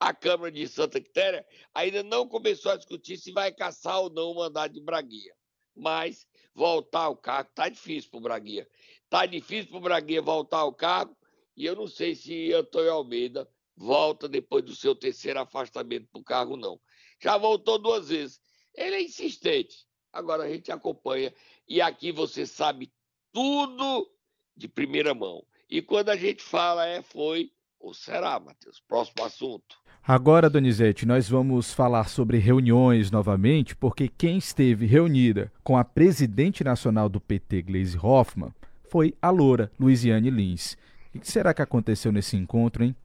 A 0.00 0.12
Câmara 0.12 0.50
de 0.50 0.66
Santa 0.66 1.00
Quitéria 1.00 1.46
ainda 1.72 2.02
não 2.02 2.26
começou 2.26 2.72
a 2.72 2.76
discutir 2.76 3.16
se 3.16 3.30
vai 3.30 3.52
caçar 3.52 4.00
ou 4.00 4.10
não 4.10 4.32
o 4.32 4.36
mandato 4.38 4.72
de 4.72 4.80
Braguinha. 4.80 5.34
Mas 5.76 6.26
voltar 6.52 7.02
ao 7.02 7.16
cargo 7.16 7.50
está 7.50 7.68
difícil 7.68 8.10
para 8.10 8.18
o 8.18 8.22
Braguinha. 8.22 8.66
Está 9.04 9.24
difícil 9.24 9.68
para 9.70 9.78
o 9.78 9.82
Braguinha 9.82 10.20
voltar 10.20 10.58
ao 10.58 10.74
cargo 10.74 11.16
e 11.56 11.64
eu 11.64 11.76
não 11.76 11.86
sei 11.86 12.16
se 12.16 12.52
Antônio 12.52 12.92
Almeida 12.92 13.48
volta 13.78 14.28
depois 14.28 14.64
do 14.64 14.74
seu 14.74 14.94
terceiro 14.94 15.38
afastamento 15.38 16.08
do 16.12 16.22
cargo, 16.22 16.56
não. 16.56 16.80
Já 17.22 17.38
voltou 17.38 17.78
duas 17.78 18.08
vezes. 18.08 18.40
Ele 18.74 18.96
é 18.96 19.02
insistente. 19.02 19.86
Agora 20.12 20.44
a 20.44 20.48
gente 20.48 20.72
acompanha 20.72 21.32
e 21.66 21.80
aqui 21.80 22.10
você 22.10 22.44
sabe 22.44 22.92
tudo 23.32 24.10
de 24.56 24.66
primeira 24.68 25.14
mão. 25.14 25.44
E 25.70 25.80
quando 25.80 26.08
a 26.08 26.16
gente 26.16 26.42
fala 26.42 26.86
é 26.86 27.02
foi 27.02 27.52
ou 27.78 27.94
será, 27.94 28.40
Matheus? 28.40 28.82
Próximo 28.88 29.24
assunto. 29.24 29.76
Agora, 30.02 30.50
Donizete, 30.50 31.06
nós 31.06 31.28
vamos 31.28 31.72
falar 31.72 32.08
sobre 32.08 32.38
reuniões 32.38 33.10
novamente, 33.10 33.76
porque 33.76 34.08
quem 34.08 34.38
esteve 34.38 34.86
reunida 34.86 35.52
com 35.62 35.76
a 35.76 35.84
presidente 35.84 36.64
nacional 36.64 37.08
do 37.08 37.20
PT, 37.20 37.62
Gleisi 37.62 37.98
Hoffmann, 38.02 38.52
foi 38.88 39.14
a 39.20 39.30
loura 39.30 39.70
Luiziane 39.78 40.30
Lins. 40.30 40.76
O 41.14 41.20
que 41.20 41.30
será 41.30 41.52
que 41.54 41.62
aconteceu 41.62 42.10
nesse 42.10 42.36
encontro, 42.36 42.82
hein? 42.82 42.96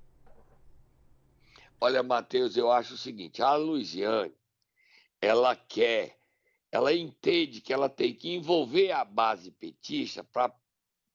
Olha, 1.85 2.01
Matheus, 2.01 2.55
eu 2.55 2.71
acho 2.71 2.93
o 2.93 2.97
seguinte: 2.97 3.41
a 3.41 3.55
Luiziane, 3.55 4.33
ela 5.19 5.53
quer, 5.53 6.17
ela 6.71 6.93
entende 6.93 7.59
que 7.59 7.73
ela 7.73 7.89
tem 7.89 8.15
que 8.15 8.33
envolver 8.33 8.93
a 8.93 9.03
base 9.03 9.51
petista 9.51 10.23
para 10.23 10.55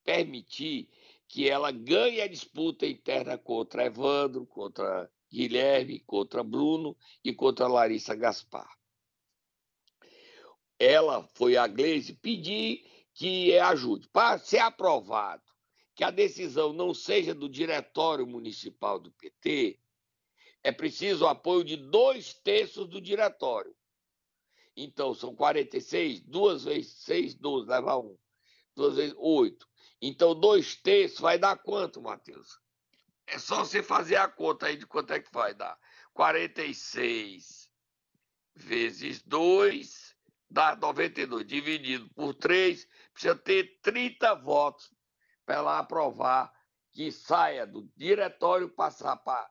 permitir 0.03 0.87
que 1.27 1.49
ela 1.49 1.71
ganhe 1.71 2.21
a 2.21 2.27
disputa 2.27 2.85
interna 2.85 3.35
contra 3.35 3.87
Evandro, 3.87 4.45
contra 4.45 5.09
Guilherme, 5.33 6.01
contra 6.01 6.43
Bruno 6.43 6.95
e 7.23 7.33
contra 7.33 7.67
Larissa 7.67 8.13
Gaspar. 8.13 8.69
Ela 10.77 11.27
foi 11.33 11.57
a 11.57 11.65
Gleisi 11.65 12.13
pedir 12.13 12.85
que 13.15 13.57
ajude. 13.57 14.07
Para 14.09 14.37
ser 14.37 14.59
aprovado 14.59 15.41
que 15.95 16.03
a 16.03 16.11
decisão 16.11 16.71
não 16.71 16.93
seja 16.93 17.33
do 17.33 17.49
diretório 17.49 18.27
municipal 18.27 18.99
do 18.99 19.11
PT, 19.13 19.79
é 20.63 20.71
preciso 20.71 21.25
o 21.25 21.27
apoio 21.27 21.63
de 21.63 21.77
dois 21.77 22.33
terços 22.33 22.87
do 22.87 22.99
diretório. 23.01 23.75
Então, 24.75 25.13
são 25.13 25.35
46, 25.35 26.21
duas 26.21 26.63
vezes 26.63 26.93
seis, 27.03 27.35
12, 27.35 27.67
leva 27.67 27.97
um. 27.97 28.17
Duas 28.75 28.95
vezes 28.95 29.15
oito. 29.17 29.67
Então, 30.01 30.33
dois 30.33 30.75
terços 30.75 31.19
vai 31.19 31.37
dar 31.37 31.57
quanto, 31.57 32.01
Matheus? 32.01 32.59
É 33.27 33.37
só 33.37 33.65
você 33.65 33.83
fazer 33.83 34.15
a 34.15 34.27
conta 34.27 34.67
aí 34.67 34.77
de 34.77 34.87
quanto 34.87 35.11
é 35.13 35.19
que 35.19 35.31
vai 35.31 35.53
dar. 35.53 35.77
46 36.13 37.69
vezes 38.55 39.21
2 39.23 40.15
dá 40.49 40.75
92. 40.75 41.45
Dividido 41.45 42.09
por 42.13 42.33
3, 42.33 42.87
precisa 43.13 43.35
ter 43.35 43.79
30 43.81 44.33
votos 44.35 44.91
para 45.45 45.55
ela 45.55 45.79
aprovar 45.79 46.51
que 46.91 47.11
saia 47.11 47.67
do 47.67 47.89
diretório 47.95 48.69
passar 48.69 49.17
para 49.17 49.49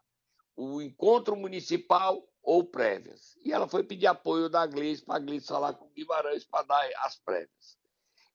o 0.58 0.82
encontro 0.82 1.36
municipal 1.36 2.20
ou 2.42 2.64
prévias. 2.64 3.36
E 3.44 3.52
ela 3.52 3.68
foi 3.68 3.84
pedir 3.84 4.08
apoio 4.08 4.48
da 4.48 4.66
Gleice 4.66 5.04
para 5.04 5.14
a 5.14 5.20
Gleice 5.20 5.46
falar 5.46 5.72
com 5.74 5.88
Guimarães 5.90 6.44
para 6.44 6.64
dar 6.64 6.90
as 7.04 7.16
prévias. 7.20 7.78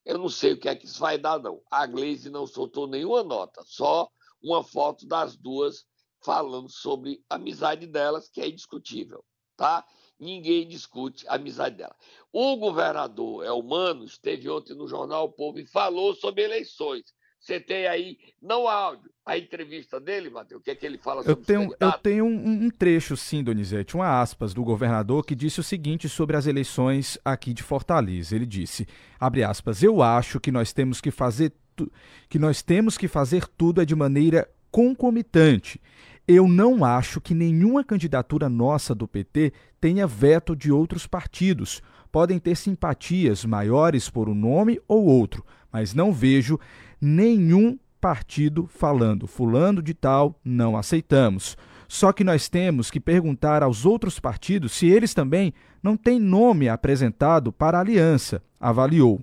Eu 0.05 0.17
não 0.17 0.29
sei 0.29 0.53
o 0.53 0.59
que 0.59 0.69
é 0.69 0.75
que 0.75 0.85
isso 0.85 0.99
vai 0.99 1.17
dar, 1.17 1.37
não. 1.37 1.61
A 1.69 1.85
Gleice 1.85 2.29
não 2.29 2.47
soltou 2.47 2.87
nenhuma 2.87 3.23
nota, 3.23 3.61
só 3.65 4.09
uma 4.41 4.63
foto 4.63 5.05
das 5.05 5.35
duas 5.35 5.85
falando 6.23 6.69
sobre 6.69 7.21
a 7.29 7.35
amizade 7.35 7.87
delas, 7.87 8.29
que 8.29 8.39
é 8.39 8.47
indiscutível, 8.47 9.23
tá? 9.57 9.85
Ninguém 10.17 10.65
discute 10.65 11.27
a 11.27 11.35
amizade 11.35 11.75
dela. 11.75 11.95
O 12.31 12.55
governador 12.55 13.45
Elmano 13.45 14.05
esteve 14.05 14.49
ontem 14.49 14.73
no 14.73 14.87
jornal 14.87 15.25
O 15.25 15.33
Povo 15.33 15.59
e 15.59 15.67
falou 15.67 16.15
sobre 16.15 16.43
eleições. 16.43 17.13
Você 17.43 17.59
tem 17.59 17.85
aí, 17.87 18.17
não 18.41 18.69
áudio, 18.69 19.11
a 19.25 19.37
entrevista 19.37 19.99
dele, 19.99 20.29
Matheus, 20.29 20.61
o 20.61 20.63
que 20.63 20.71
é 20.71 20.75
que 20.75 20.85
ele 20.85 20.97
fala 20.97 21.21
sobre 21.21 21.41
eu 21.41 21.45
tenho, 21.45 21.75
Eu 21.77 21.91
tenho 21.91 22.25
um, 22.25 22.65
um, 22.65 22.69
trecho, 22.69 23.17
sim, 23.17 23.43
Donizete, 23.43 23.95
uma 23.95 24.21
aspas 24.21 24.53
do 24.53 24.63
governador 24.63 25.25
que 25.25 25.35
disse 25.35 25.59
o 25.59 25.63
seguinte 25.63 26.07
sobre 26.07 26.37
as 26.37 26.47
eleições 26.47 27.17
aqui 27.23 27.53
de 27.53 27.61
Fortaleza. 27.61 28.33
Ele 28.33 28.45
disse, 28.45 28.87
abre 29.19 29.43
aspas, 29.43 29.83
eu 29.83 30.01
acho 30.01 30.39
que 30.39 30.53
nós 30.53 30.71
temos 30.71 31.01
que 31.01 31.11
fazer 31.11 31.51
que 32.29 32.39
nós 32.39 32.61
temos 32.61 32.97
que 32.97 33.09
fazer 33.09 33.45
tudo 33.57 33.81
é 33.81 33.85
de 33.85 33.95
maneira 33.95 34.47
concomitante. 34.71 35.81
Eu 36.25 36.47
não 36.47 36.85
acho 36.85 37.19
que 37.19 37.33
nenhuma 37.33 37.83
candidatura 37.83 38.47
nossa 38.47 38.95
do 38.95 39.05
PT 39.05 39.51
tenha 39.81 40.07
veto 40.07 40.55
de 40.55 40.71
outros 40.71 41.05
partidos. 41.05 41.81
Podem 42.09 42.39
ter 42.39 42.55
simpatias 42.55 43.43
maiores 43.43 44.09
por 44.09 44.29
um 44.29 44.35
nome 44.35 44.79
ou 44.87 45.03
outro, 45.03 45.43
mas 45.71 45.93
não 45.93 46.13
vejo 46.13 46.57
nenhum 47.03 47.77
partido 47.99 48.65
falando 48.67 49.27
fulano 49.27 49.81
de 49.81 49.93
tal 49.93 50.39
não 50.43 50.77
aceitamos. 50.77 51.57
Só 51.87 52.11
que 52.11 52.23
nós 52.23 52.47
temos 52.47 52.89
que 52.89 52.99
perguntar 52.99 53.61
aos 53.61 53.85
outros 53.85 54.19
partidos 54.19 54.71
se 54.71 54.87
eles 54.87 55.13
também 55.13 55.53
não 55.81 55.97
têm 55.97 56.19
nome 56.19 56.69
apresentado 56.69 57.51
para 57.51 57.79
aliança, 57.79 58.41
avaliou. 58.59 59.21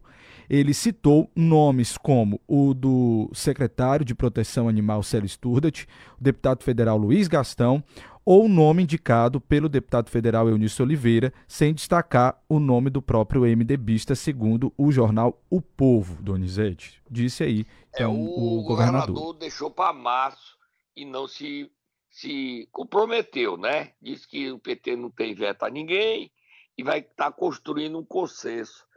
Ele 0.51 0.75
citou 0.75 1.31
nomes 1.37 1.97
como 1.97 2.41
o 2.49 2.75
do 2.75 3.31
secretário 3.33 4.05
de 4.05 4.17
Proteção 4.17 4.69
Animal 4.69 5.01
Célio 5.01 5.29
Sturdat, 5.29 5.87
o 6.19 6.25
deputado 6.25 6.65
federal 6.65 6.99
Luiz 6.99 7.29
Gastão, 7.29 7.85
ou 8.25 8.47
o 8.47 8.49
nome 8.49 8.83
indicado 8.83 9.41
pelo 9.41 9.69
deputado 9.69 10.11
federal 10.11 10.49
Eunício 10.49 10.85
Oliveira, 10.85 11.33
sem 11.47 11.73
destacar 11.73 12.43
o 12.49 12.59
nome 12.59 12.91
do 12.91 13.01
próprio 13.01 13.43
MDBista, 13.43 14.17
segundo 14.17 14.75
o 14.77 14.91
jornal 14.91 15.41
O 15.49 15.63
Povo, 15.63 16.21
Donizete. 16.21 17.01
Disse 17.09 17.45
aí 17.45 17.65
então, 17.95 18.13
é, 18.13 18.17
o, 18.17 18.59
o 18.59 18.63
governador. 18.65 19.15
governador 19.15 19.39
deixou 19.39 19.71
para 19.71 19.93
março 19.93 20.59
e 20.97 21.05
não 21.05 21.29
se, 21.29 21.71
se 22.11 22.69
comprometeu, 22.73 23.57
né? 23.57 23.93
Disse 24.03 24.27
que 24.27 24.51
o 24.51 24.59
PT 24.59 24.97
não 24.97 25.11
tem 25.11 25.33
veto 25.33 25.63
a 25.63 25.71
ninguém 25.71 26.29
e 26.77 26.83
vai 26.83 26.99
estar 26.99 27.31
tá 27.31 27.33
construindo 27.33 27.97
um 27.97 28.05
consenso 28.05 28.90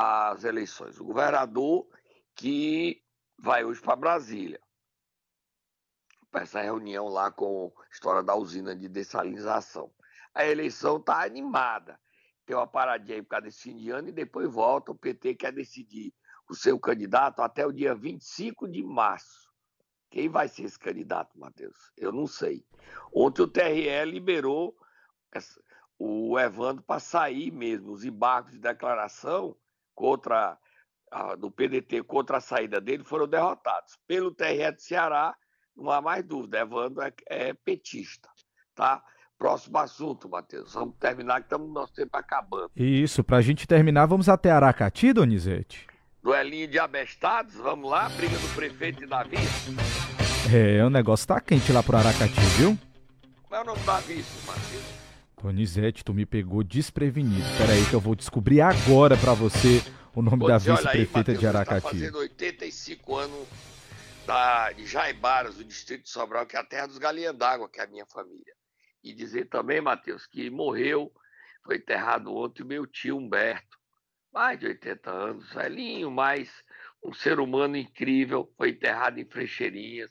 às 0.00 0.44
eleições. 0.44 0.98
O 0.98 1.04
governador 1.04 1.86
que 2.34 3.02
vai 3.38 3.64
hoje 3.64 3.82
para 3.82 3.96
Brasília 3.96 4.58
para 6.30 6.42
essa 6.42 6.62
reunião 6.62 7.08
lá 7.08 7.30
com 7.30 7.72
a 7.76 7.92
história 7.92 8.22
da 8.22 8.34
usina 8.34 8.74
de 8.74 8.88
dessalinização. 8.88 9.92
A 10.32 10.46
eleição 10.46 10.96
está 10.96 11.24
animada. 11.24 12.00
Tem 12.46 12.56
uma 12.56 12.66
paradinha 12.66 13.16
aí 13.16 13.22
por 13.22 13.30
causa 13.30 13.46
desse 13.46 13.62
fim 13.62 13.76
de 13.76 13.90
ano 13.90 14.08
e 14.08 14.12
depois 14.12 14.48
volta. 14.48 14.92
O 14.92 14.94
PT 14.94 15.34
quer 15.34 15.52
decidir 15.52 16.14
o 16.48 16.54
seu 16.54 16.78
candidato 16.78 17.42
até 17.42 17.66
o 17.66 17.72
dia 17.72 17.94
25 17.94 18.68
de 18.68 18.82
março. 18.82 19.50
Quem 20.08 20.28
vai 20.28 20.48
ser 20.48 20.62
esse 20.62 20.78
candidato, 20.78 21.38
Matheus? 21.38 21.92
Eu 21.96 22.12
não 22.12 22.26
sei. 22.26 22.64
Ontem 23.12 23.42
o 23.42 23.48
TRE 23.48 24.04
liberou 24.04 24.76
o 25.98 26.38
Evandro 26.38 26.82
para 26.82 27.00
sair 27.00 27.50
mesmo. 27.50 27.92
Os 27.92 28.04
embargos 28.04 28.52
de 28.52 28.58
declaração 28.58 29.56
contra 30.00 30.56
a, 31.12 31.34
do 31.34 31.50
PDT 31.50 32.02
contra 32.04 32.38
a 32.38 32.40
saída 32.40 32.80
dele 32.80 33.04
foram 33.04 33.28
derrotados. 33.28 33.98
Pelo 34.06 34.34
TRE 34.34 34.72
de 34.74 34.82
Ceará, 34.82 35.34
não 35.76 35.90
há 35.90 36.00
mais 36.00 36.24
dúvida, 36.24 36.60
Evandro 36.60 37.02
é, 37.02 37.12
é 37.26 37.52
petista, 37.52 38.30
tá? 38.74 39.02
Próximo 39.38 39.78
assunto, 39.78 40.28
Matheus. 40.28 40.72
Vamos 40.72 40.96
terminar 40.98 41.40
que 41.40 41.46
estamos 41.46 41.70
nosso 41.72 41.92
tempo 41.92 42.16
acabando. 42.16 42.70
Isso, 42.74 43.22
para 43.22 43.38
a 43.38 43.42
gente 43.42 43.66
terminar, 43.66 44.06
vamos 44.06 44.28
até 44.28 44.50
Aracati, 44.50 45.12
Donizete? 45.12 45.86
Duelinho 46.22 46.68
de 46.68 46.78
abestados, 46.78 47.54
vamos 47.54 47.90
lá, 47.90 48.08
briga 48.10 48.36
do 48.38 48.54
prefeito 48.54 49.04
e 49.04 49.06
Davi. 49.06 49.36
É, 50.52 50.84
o 50.84 50.90
negócio 50.90 51.26
tá 51.26 51.40
quente 51.40 51.72
lá 51.72 51.82
pro 51.82 51.96
Aracati, 51.96 52.40
viu? 52.58 52.78
Qual 53.48 53.60
é 53.60 53.64
o 53.64 53.66
nome 53.66 53.80
da 53.80 53.98
vice, 54.00 54.46
Matheus? 54.46 54.99
Donizete, 55.42 56.04
tu 56.04 56.12
me 56.12 56.26
pegou 56.26 56.62
desprevenido. 56.62 57.40
Espera 57.40 57.72
aí 57.72 57.86
que 57.88 57.94
eu 57.94 58.00
vou 58.00 58.14
descobrir 58.14 58.60
agora 58.60 59.16
para 59.16 59.32
você 59.32 59.82
o 60.14 60.20
nome 60.20 60.46
da 60.46 60.58
vice-prefeita 60.58 61.34
de 61.34 61.46
Aracati. 61.46 61.82
Tá 61.82 61.88
fazendo 61.88 62.18
85 62.18 63.16
anos 63.16 63.48
da, 64.26 64.70
de 64.72 64.86
Jaibaras, 64.86 65.56
do 65.56 65.64
distrito 65.64 66.02
de 66.02 66.10
Sobral, 66.10 66.46
que 66.46 66.56
é 66.56 66.60
a 66.60 66.64
terra 66.64 66.86
dos 66.86 66.98
galinhas 66.98 67.34
d'água, 67.34 67.70
que 67.70 67.80
é 67.80 67.84
a 67.84 67.86
minha 67.86 68.04
família. 68.06 68.54
E 69.02 69.14
dizer 69.14 69.48
também, 69.48 69.80
Matheus, 69.80 70.26
que 70.26 70.50
morreu, 70.50 71.10
foi 71.64 71.76
enterrado 71.76 72.34
ontem 72.34 72.62
o 72.62 72.66
meu 72.66 72.86
tio 72.86 73.16
Humberto, 73.16 73.78
mais 74.32 74.60
de 74.60 74.66
80 74.66 75.10
anos, 75.10 75.52
velhinho, 75.54 76.10
mas 76.10 76.50
um 77.02 77.14
ser 77.14 77.40
humano 77.40 77.76
incrível, 77.76 78.52
foi 78.58 78.70
enterrado 78.70 79.18
em 79.18 79.24
Frecheirinhas, 79.24 80.10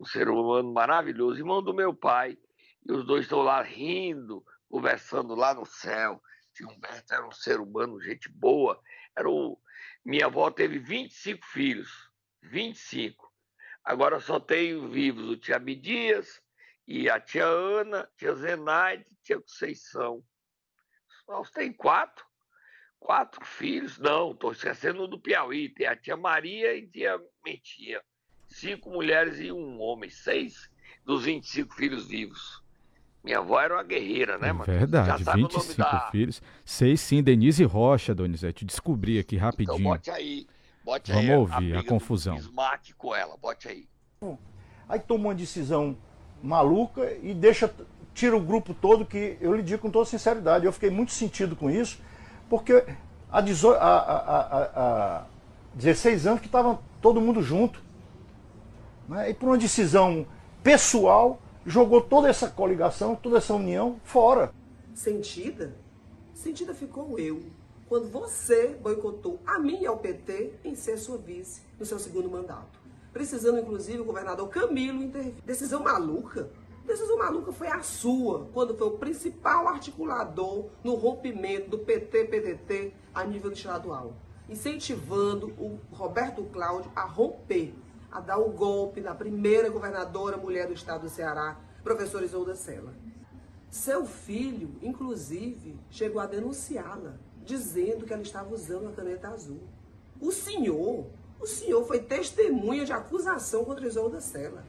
um 0.00 0.06
ser 0.06 0.28
humano 0.28 0.72
maravilhoso, 0.72 1.38
irmão 1.38 1.62
do 1.62 1.74
meu 1.74 1.94
pai, 1.94 2.38
e 2.84 2.92
os 2.92 3.04
dois 3.04 3.24
estão 3.24 3.42
lá 3.42 3.62
rindo, 3.62 4.42
conversando 4.72 5.34
lá 5.34 5.52
no 5.52 5.66
céu. 5.66 6.22
Tio 6.54 6.66
Humberto 6.70 7.12
era 7.12 7.28
um 7.28 7.30
ser 7.30 7.60
humano, 7.60 8.00
gente 8.00 8.30
boa. 8.30 8.80
Era 9.14 9.28
o... 9.28 9.60
Minha 10.02 10.26
avó 10.26 10.50
teve 10.50 10.78
25 10.78 11.44
filhos, 11.44 12.10
25. 12.40 13.30
Agora 13.84 14.18
só 14.18 14.40
tenho 14.40 14.88
vivos 14.88 15.28
o 15.28 15.36
tia 15.36 15.56
Abdias 15.56 16.40
e 16.88 17.10
a 17.10 17.20
tia 17.20 17.44
Ana, 17.44 18.08
tia 18.16 18.34
Zenaide, 18.34 19.04
tia 19.22 19.38
Conceição. 19.38 20.24
Só 21.26 21.42
tem 21.52 21.70
quatro. 21.70 22.24
Quatro 22.98 23.44
filhos? 23.44 23.98
Não, 23.98 24.32
estou 24.32 24.52
esquecendo 24.52 25.06
do 25.06 25.20
Piauí. 25.20 25.68
Tem 25.68 25.86
a 25.86 25.96
tia 25.96 26.16
Maria 26.16 26.74
e 26.74 26.86
tia 26.86 27.20
Mentinha. 27.44 28.02
Cinco 28.48 28.88
mulheres 28.90 29.38
e 29.38 29.52
um 29.52 29.80
homem. 29.80 30.08
Seis 30.08 30.70
dos 31.04 31.24
25 31.24 31.74
filhos 31.74 32.08
vivos. 32.08 32.61
Minha 33.22 33.38
avó 33.38 33.60
era 33.60 33.74
uma 33.74 33.84
guerreira, 33.84 34.36
né, 34.36 34.52
mano? 34.52 34.64
Verdade, 34.64 35.22
25 35.22 35.76
da... 35.76 36.08
filhos. 36.10 36.42
Sei 36.64 36.96
sim, 36.96 37.22
Denise 37.22 37.62
Rocha, 37.64 38.14
Donizete. 38.14 38.64
Descobri 38.64 39.18
aqui 39.18 39.36
rapidinho. 39.36 39.76
Então 39.76 39.90
bote 39.92 40.10
aí. 40.10 40.46
Bote 40.84 41.12
Vamos 41.12 41.30
aí 41.30 41.36
ouvir 41.36 41.76
a, 41.76 41.80
a 41.80 41.84
confusão. 41.84 42.34
Bismarck 42.34 42.92
com 42.98 43.14
ela, 43.14 43.36
bote 43.36 43.68
aí. 43.68 43.86
Aí 44.88 44.98
toma 44.98 45.28
uma 45.28 45.34
decisão 45.34 45.96
maluca 46.42 47.16
e 47.22 47.32
deixa, 47.32 47.72
tira 48.12 48.36
o 48.36 48.40
grupo 48.40 48.74
todo, 48.74 49.06
que 49.06 49.38
eu 49.40 49.54
lhe 49.54 49.62
digo 49.62 49.80
com 49.80 49.90
toda 49.90 50.04
sinceridade, 50.04 50.66
eu 50.66 50.72
fiquei 50.72 50.90
muito 50.90 51.12
sentido 51.12 51.54
com 51.54 51.70
isso, 51.70 52.00
porque 52.50 52.84
há, 53.30 53.40
18, 53.40 53.80
há, 53.80 53.98
há, 53.98 54.62
há 54.74 55.24
16 55.74 56.26
anos 56.26 56.40
que 56.40 56.46
estava 56.46 56.80
todo 57.00 57.20
mundo 57.20 57.40
junto. 57.42 57.80
Né? 59.08 59.30
E 59.30 59.34
por 59.34 59.46
uma 59.46 59.58
decisão 59.58 60.26
pessoal, 60.62 61.40
jogou 61.66 62.00
toda 62.00 62.28
essa 62.28 62.48
coligação, 62.48 63.14
toda 63.14 63.38
essa 63.38 63.54
união 63.54 64.00
fora. 64.04 64.52
Sentida? 64.94 65.74
Sentida 66.34 66.74
ficou 66.74 67.18
eu, 67.18 67.42
quando 67.88 68.10
você 68.10 68.68
boicotou 68.82 69.38
a 69.46 69.58
mim 69.58 69.82
e 69.82 69.86
ao 69.86 69.98
PT 69.98 70.54
em 70.64 70.74
ser 70.74 70.96
sua 70.96 71.18
vice 71.18 71.62
no 71.78 71.86
seu 71.86 71.98
segundo 71.98 72.28
mandato. 72.28 72.80
Precisando, 73.12 73.58
inclusive, 73.58 74.00
o 74.00 74.04
governador 74.04 74.48
Camilo 74.48 75.02
intervir. 75.02 75.34
Decisão 75.44 75.82
maluca? 75.82 76.48
Decisão 76.84 77.18
maluca 77.18 77.52
foi 77.52 77.68
a 77.68 77.82
sua, 77.82 78.48
quando 78.52 78.76
foi 78.76 78.88
o 78.88 78.98
principal 78.98 79.68
articulador 79.68 80.66
no 80.82 80.94
rompimento 80.94 81.70
do 81.70 81.78
PT-PDT 81.78 82.92
a 83.14 83.22
nível 83.24 83.52
estadual, 83.52 84.14
incentivando 84.48 85.48
o 85.58 85.78
Roberto 85.92 86.42
Cláudio 86.44 86.90
a 86.96 87.04
romper 87.04 87.74
a 88.12 88.20
dar 88.20 88.38
o 88.38 88.50
golpe 88.50 89.00
na 89.00 89.14
primeira 89.14 89.70
governadora 89.70 90.36
mulher 90.36 90.66
do 90.66 90.74
estado 90.74 91.02
do 91.02 91.08
Ceará, 91.08 91.58
professora 91.82 92.24
Isolda 92.24 92.54
Sela. 92.54 92.92
Seu 93.70 94.04
filho, 94.04 94.76
inclusive, 94.82 95.80
chegou 95.90 96.20
a 96.20 96.26
denunciá-la, 96.26 97.14
dizendo 97.42 98.04
que 98.04 98.12
ela 98.12 98.22
estava 98.22 98.54
usando 98.54 98.88
a 98.88 98.92
caneta 98.92 99.28
azul. 99.28 99.62
O 100.20 100.30
senhor, 100.30 101.06
o 101.40 101.46
senhor 101.46 101.84
foi 101.86 102.00
testemunha 102.00 102.84
de 102.84 102.92
acusação 102.92 103.64
contra 103.64 103.86
Isolda 103.86 104.20
Sela. 104.20 104.62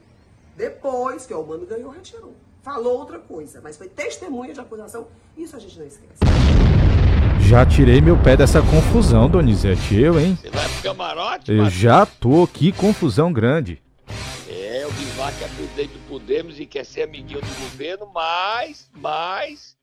Depois 0.56 1.26
que 1.26 1.34
o 1.34 1.36
Albano 1.36 1.66
ganhou, 1.66 1.90
retirou. 1.90 2.32
Falou 2.62 2.98
outra 2.98 3.18
coisa, 3.18 3.60
mas 3.62 3.76
foi 3.76 3.90
testemunha 3.90 4.54
de 4.54 4.60
acusação. 4.60 5.06
Isso 5.36 5.54
a 5.54 5.58
gente 5.58 5.78
não 5.78 5.86
esquece. 5.86 6.20
Já 7.48 7.66
tirei 7.66 8.00
meu 8.00 8.16
pé 8.16 8.36
dessa 8.36 8.62
confusão, 8.62 9.28
Donizete. 9.28 9.94
Eu, 9.94 10.18
hein? 10.18 10.36
Você 10.40 10.48
vai 10.48 10.66
pro 10.66 10.82
camarote? 10.82 11.52
Eu 11.52 11.68
já 11.68 12.06
tô. 12.06 12.46
Que 12.46 12.72
confusão 12.72 13.30
grande. 13.30 13.82
É, 14.48 14.86
o 14.86 14.92
Bismarck 14.92 15.42
é 15.42 15.48
presidente 15.48 15.92
do 15.92 16.08
Podemos 16.08 16.58
e 16.58 16.64
quer 16.64 16.84
ser 16.84 17.02
amiguinho 17.02 17.40
do 17.40 17.60
governo, 17.60 18.10
mas, 18.12 18.90
mas, 18.94 19.76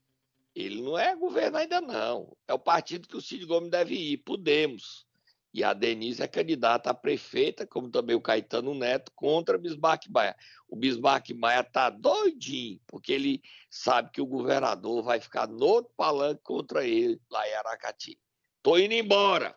ele 0.56 0.82
não 0.82 0.97
é 0.97 1.15
governo 1.15 1.58
ainda 1.58 1.80
não. 1.80 2.36
É 2.47 2.54
o 2.54 2.60
partido 2.60 3.08
que 3.08 3.15
o 3.15 3.21
Cid 3.21 3.45
Gomes 3.45 3.69
deve 3.69 3.93
ir, 3.93 4.17
Podemos. 4.17 5.06
E 5.54 5.64
a 5.64 5.74
Denise 5.74 6.24
é 6.24 6.28
candidata 6.28 6.90
a 6.90 6.94
prefeita, 6.94 7.68
como 7.68 7.90
também 7.90 8.16
o 8.16 8.22
Caetano 8.22 8.74
Neto, 8.74 9.12
contra 9.14 9.58
Bismarck 9.58 10.08
Maia. 10.10 10.36
O 10.68 10.78
Bismarck 10.78 11.32
Maia 11.34 11.64
tá 11.64 11.90
doidinho, 11.90 12.80
porque 12.88 13.12
ele 13.12 13.42
sabe 13.70 14.12
que 14.12 14.22
o 14.22 14.26
governador 14.26 15.04
vai 15.04 15.20
ficar 15.20 15.48
no 15.48 15.66
outro 15.66 15.92
palanque 15.98 16.42
contra 16.44 16.86
ele 16.86 17.20
lá 17.30 17.46
em 17.48 17.54
Aracati. 17.56 18.18
Tô 18.64 18.78
indo 18.78 18.94
embora. 18.94 19.54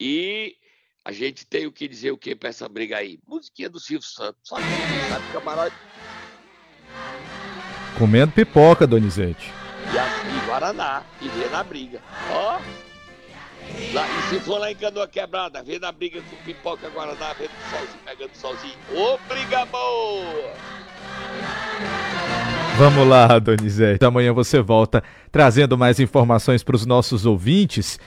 E 0.00 0.56
a 1.04 1.12
gente 1.12 1.46
tem 1.46 1.66
o 1.66 1.72
que 1.72 1.86
dizer 1.86 2.10
o 2.10 2.18
que 2.18 2.34
para 2.34 2.48
essa 2.48 2.68
briga 2.68 2.96
aí? 2.96 3.20
Musiquinha 3.24 3.70
do 3.70 3.78
Silvio 3.78 4.06
Santos. 4.06 4.40
Só 4.42 4.56
que 4.56 4.62
sabe 5.08 5.32
camarote. 5.32 5.76
Comendo 7.96 8.32
pipoca, 8.32 8.86
Donizete. 8.86 9.52
E, 9.94 9.98
a, 9.98 10.06
e 10.06 10.46
Guaraná. 10.46 11.04
E 11.22 11.28
vê 11.28 11.48
na 11.48 11.62
briga. 11.62 12.02
Ó. 12.32 12.85
Lá, 13.92 14.06
e 14.08 14.22
se 14.30 14.40
for 14.40 14.58
lá 14.58 14.70
em 14.70 14.74
Canoa 14.74 15.06
Quebrada, 15.06 15.62
vê 15.62 15.78
na 15.78 15.92
briga 15.92 16.22
com 16.22 16.36
pipoca 16.44 16.88
Guaraná, 16.88 17.34
vendo 17.34 17.50
solzinho, 17.70 17.98
pegando 18.04 18.34
solzinho. 18.34 18.74
Ô, 18.90 19.18
boa! 19.66 20.52
Vamos 22.78 23.08
lá, 23.08 23.38
Donizete. 23.38 24.04
Amanhã 24.04 24.32
você 24.34 24.60
volta 24.60 25.02
trazendo 25.32 25.78
mais 25.78 25.98
informações 25.98 26.62
para 26.62 26.76
os 26.76 26.84
nossos 26.84 27.24
ouvintes. 27.24 27.98